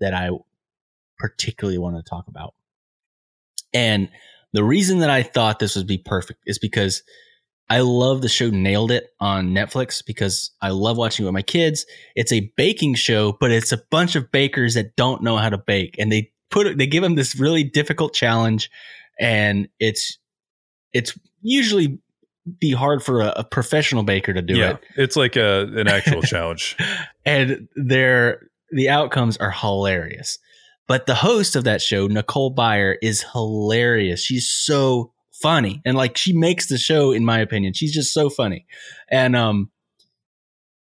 that 0.00 0.14
I 0.14 0.30
particularly 1.18 1.78
want 1.78 1.96
to 1.96 2.02
talk 2.02 2.28
about. 2.28 2.54
And 3.74 4.08
the 4.52 4.64
reason 4.64 5.00
that 5.00 5.10
I 5.10 5.22
thought 5.22 5.58
this 5.58 5.76
would 5.76 5.86
be 5.86 5.98
perfect 5.98 6.40
is 6.46 6.58
because 6.58 7.02
I 7.68 7.80
love 7.80 8.22
the 8.22 8.28
show 8.28 8.50
Nailed 8.50 8.90
It 8.90 9.08
on 9.20 9.48
Netflix 9.48 10.04
because 10.04 10.52
I 10.62 10.70
love 10.70 10.96
watching 10.96 11.24
it 11.24 11.28
with 11.28 11.34
my 11.34 11.42
kids. 11.42 11.84
It's 12.14 12.32
a 12.32 12.52
baking 12.56 12.94
show, 12.94 13.36
but 13.40 13.50
it's 13.50 13.72
a 13.72 13.82
bunch 13.90 14.16
of 14.16 14.30
bakers 14.30 14.74
that 14.74 14.96
don't 14.96 15.22
know 15.22 15.36
how 15.36 15.50
to 15.50 15.58
bake. 15.58 15.96
And 15.98 16.10
they 16.10 16.30
put 16.50 16.78
they 16.78 16.86
give 16.86 17.02
them 17.02 17.16
this 17.16 17.38
really 17.38 17.64
difficult 17.64 18.14
challenge 18.14 18.70
and 19.18 19.68
it's 19.78 20.18
it's 20.92 21.18
usually 21.42 21.98
be 22.60 22.72
hard 22.72 23.02
for 23.02 23.20
a, 23.20 23.32
a 23.36 23.44
professional 23.44 24.02
baker 24.02 24.32
to 24.32 24.42
do 24.42 24.56
yeah, 24.56 24.72
it. 24.72 24.80
it's 24.96 25.16
like 25.16 25.36
a 25.36 25.62
an 25.76 25.88
actual 25.88 26.22
challenge. 26.22 26.76
and 27.24 27.68
their 27.76 28.48
the 28.70 28.88
outcomes 28.88 29.36
are 29.36 29.50
hilarious. 29.50 30.38
But 30.86 31.06
the 31.06 31.14
host 31.14 31.56
of 31.56 31.64
that 31.64 31.80
show 31.80 32.06
nicole 32.06 32.54
Byer, 32.54 32.96
is 33.00 33.24
hilarious. 33.32 34.22
She's 34.22 34.48
so 34.48 35.12
funny. 35.32 35.80
And 35.84 35.96
like 35.96 36.16
she 36.16 36.36
makes 36.36 36.66
the 36.66 36.78
show 36.78 37.12
in 37.12 37.24
my 37.24 37.38
opinion. 37.38 37.72
She's 37.72 37.94
just 37.94 38.12
so 38.12 38.28
funny. 38.28 38.66
And 39.10 39.34
um 39.34 39.70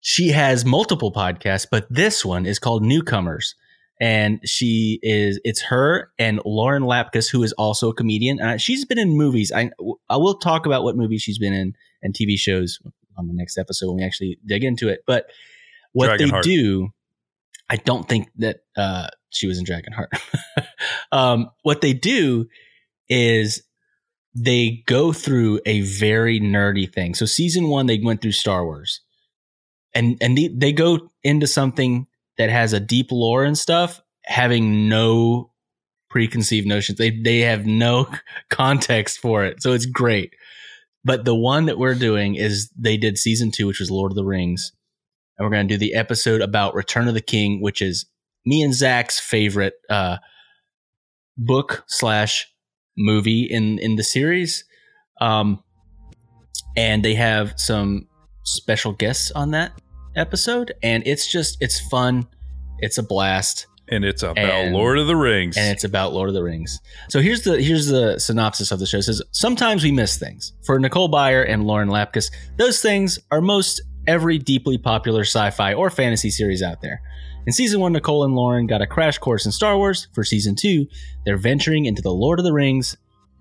she 0.01 0.29
has 0.31 0.67
multiple 0.67 1.13
podcasts 1.13 1.67
but 1.71 1.87
this 1.89 2.25
one 2.25 2.45
is 2.45 2.59
called 2.59 2.83
newcomers 2.83 3.55
and 4.01 4.41
she 4.45 4.99
is 5.03 5.41
it's 5.45 5.63
her 5.63 6.11
and 6.19 6.41
Lauren 6.45 6.83
Lapkus, 6.83 7.31
who 7.31 7.43
is 7.43 7.53
also 7.55 7.91
a 7.91 7.95
comedian. 7.95 8.41
Uh, 8.41 8.57
she's 8.57 8.85
been 8.85 8.99
in 8.99 9.17
movies. 9.17 9.53
I 9.53 9.71
I 10.09 10.17
will 10.17 10.39
talk 10.39 10.67
about 10.67 10.83
what 10.83 10.97
movies 10.97 11.23
she's 11.23 11.39
been 11.39 11.53
in 11.53 11.75
and 12.03 12.15
TV 12.15 12.39
shows 12.39 12.79
on 13.17 13.29
the 13.29 13.35
next 13.35 13.59
episode 13.59 13.89
when 13.89 13.99
we 13.99 14.05
actually 14.05 14.39
dig 14.45 14.65
into 14.65 14.89
it. 14.89 15.01
But 15.07 15.27
what 15.93 16.19
they 16.19 16.25
Dragonheart. 16.25 16.43
do, 16.43 16.89
I 17.71 17.77
don't 17.77 18.09
think 18.09 18.29
that 18.39 18.61
uh, 18.77 19.09
she 19.31 19.47
was 19.47 19.59
in 19.59 19.65
Dragonheart. 19.65 20.09
um, 21.13 21.51
what 21.63 21.81
they 21.81 21.93
do 21.93 22.47
is 23.09 23.63
they 24.35 24.83
go 24.87 25.13
through 25.13 25.61
a 25.65 25.83
very 25.83 26.41
nerdy 26.41 26.93
thing. 26.93 27.15
So 27.15 27.27
season 27.27 27.69
one, 27.69 27.87
they 27.87 28.01
went 28.01 28.21
through 28.21 28.33
Star 28.33 28.65
Wars, 28.65 29.01
and 29.95 30.19
and 30.21 30.37
they, 30.37 30.49
they 30.49 30.73
go 30.73 31.11
into 31.23 31.47
something 31.47 32.07
that 32.39 32.51
has 32.51 32.73
a 32.73 32.81
deep 32.81 33.11
lore 33.11 33.45
and 33.45 33.57
stuff, 33.57 34.01
having 34.25 34.89
no 34.89 35.51
preconceived 36.11 36.67
notions. 36.67 36.99
They 36.99 37.11
they 37.11 37.41
have 37.41 37.67
no 37.67 38.09
context 38.51 39.19
for 39.19 39.45
it, 39.45 39.63
so 39.63 39.73
it's 39.73 39.87
great. 39.87 40.33
But 41.05 41.25
the 41.25 41.35
one 41.35 41.67
that 41.67 41.79
we're 41.79 41.95
doing 41.95 42.35
is 42.35 42.71
they 42.79 42.97
did 42.97 43.19
season 43.19 43.51
two, 43.51 43.67
which 43.67 43.81
was 43.81 43.91
Lord 43.91 44.13
of 44.13 44.17
the 44.17 44.25
Rings, 44.25 44.73
and 45.37 45.45
we're 45.45 45.53
going 45.53 45.69
to 45.69 45.75
do 45.75 45.79
the 45.79 45.95
episode 45.95 46.41
about 46.41 46.75
Return 46.75 47.09
of 47.09 47.15
the 47.15 47.21
King, 47.21 47.61
which 47.61 47.83
is 47.83 48.07
me 48.47 48.63
and 48.63 48.75
Zach's 48.75 49.21
favorite 49.21 49.75
uh, 49.91 50.19
book 51.37 51.85
slash 51.87 52.47
movie 52.97 53.43
in 53.43 53.79
in 53.79 53.97
the 53.97 54.05
series. 54.05 54.65
Um, 55.21 55.63
and 56.77 57.05
they 57.05 57.15
have 57.15 57.55
some 57.57 58.09
special 58.45 58.93
guests 58.93 59.31
on 59.31 59.53
that 59.53 59.73
episode, 60.17 60.73
and 60.83 61.03
it's 61.07 61.31
just 61.31 61.57
it's 61.61 61.81
fun, 61.89 62.27
it's 62.79 62.99
a 62.99 63.03
blast, 63.03 63.67
And 63.89 64.03
it's 64.05 64.23
about 64.23 64.39
And- 64.39 64.75
Lord 64.75 64.99
of 64.99 65.07
the 65.07 65.17
Rings. 65.17 65.57
and 65.59 65.71
it's 65.71 65.85
about 65.85 66.13
Lord 66.15 66.29
of 66.29 66.35
the 66.35 66.43
Rings. 66.43 66.81
So 67.11 67.21
here's 67.21 67.43
the 67.43 67.61
here's 67.61 67.87
the 67.87 68.19
synopsis 68.19 68.73
of 68.73 68.79
the 68.79 68.87
show. 68.87 68.99
It 68.99 69.03
says 69.03 69.21
sometimes 69.33 69.85
we 69.85 69.93
miss 69.93 70.17
things. 70.17 70.53
For 70.65 70.79
Nicole 70.79 71.11
Byer 71.11 71.45
and 71.49 71.67
Lauren 71.67 71.89
Lapkus, 71.91 72.31
those 72.57 72.81
things 72.81 73.19
are 73.31 73.41
most 73.43 73.83
every 74.07 74.39
deeply 74.39 74.79
popular 74.79 75.23
sci-fi 75.23 75.75
or 75.75 75.91
fantasy 75.91 76.31
series 76.31 76.63
out 76.63 76.81
there. 76.81 77.01
In 77.47 77.53
season 77.53 77.79
one, 77.81 77.93
Nicole 77.93 78.25
and 78.25 78.35
Lauren 78.35 78.67
got 78.67 78.81
a 78.81 78.87
crash 78.87 79.19
course 79.19 79.45
in 79.45 79.53
Star 79.53 79.77
Wars. 79.77 80.09
For 80.15 80.25
season 80.25 80.55
two, 80.57 80.87
they're 81.27 81.37
venturing 81.37 81.85
into 81.85 82.01
the 82.01 82.11
Lord 82.13 82.39
of 82.39 82.45
the 82.47 82.53
Rings. 82.55 82.97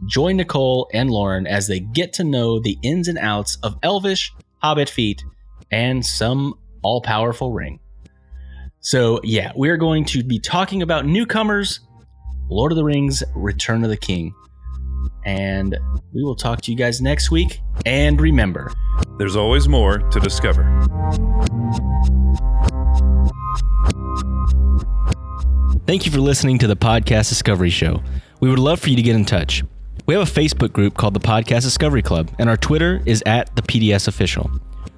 Join 0.07 0.35
Nicole 0.35 0.89
and 0.93 1.09
Lauren 1.09 1.47
as 1.47 1.67
they 1.67 1.79
get 1.79 2.11
to 2.13 2.23
know 2.25 2.59
the 2.59 2.77
ins 2.83 3.07
and 3.07 3.17
outs 3.17 3.57
of 3.63 3.77
Elvish, 3.81 4.33
Hobbit 4.61 4.89
feet, 4.89 5.23
and 5.71 6.05
some 6.05 6.55
all-powerful 6.83 7.51
ring. 7.51 7.79
So 8.81 9.19
yeah, 9.23 9.51
we're 9.55 9.77
going 9.77 10.05
to 10.05 10.23
be 10.23 10.39
talking 10.39 10.81
about 10.81 11.05
newcomers, 11.05 11.79
Lord 12.49 12.71
of 12.71 12.75
the 12.75 12.83
Rings, 12.83 13.23
Return 13.35 13.83
of 13.83 13.89
the 13.89 13.97
King. 13.97 14.33
And 15.25 15.77
we 16.13 16.23
will 16.23 16.35
talk 16.35 16.61
to 16.61 16.71
you 16.71 16.77
guys 16.77 17.01
next 17.01 17.31
week. 17.31 17.61
And 17.85 18.19
remember, 18.19 18.71
There's 19.17 19.35
always 19.35 19.67
more 19.67 19.99
to 19.99 20.19
discover. 20.19 20.63
Thank 25.85 26.05
you 26.05 26.11
for 26.11 26.19
listening 26.19 26.57
to 26.59 26.67
the 26.67 26.75
Podcast 26.75 27.29
Discovery 27.29 27.69
Show. 27.69 28.01
We 28.39 28.49
would 28.49 28.59
love 28.59 28.79
for 28.79 28.89
you 28.89 28.95
to 28.95 29.01
get 29.01 29.15
in 29.15 29.25
touch. 29.25 29.63
We 30.05 30.15
have 30.15 30.27
a 30.27 30.31
Facebook 30.31 30.73
group 30.73 30.97
called 30.97 31.13
the 31.13 31.19
Podcast 31.19 31.61
Discovery 31.61 32.01
Club, 32.01 32.31
and 32.39 32.49
our 32.49 32.57
Twitter 32.57 33.01
is 33.05 33.23
at 33.25 33.55
the 33.55 33.61
PDS 33.61 34.07
Official. 34.07 34.49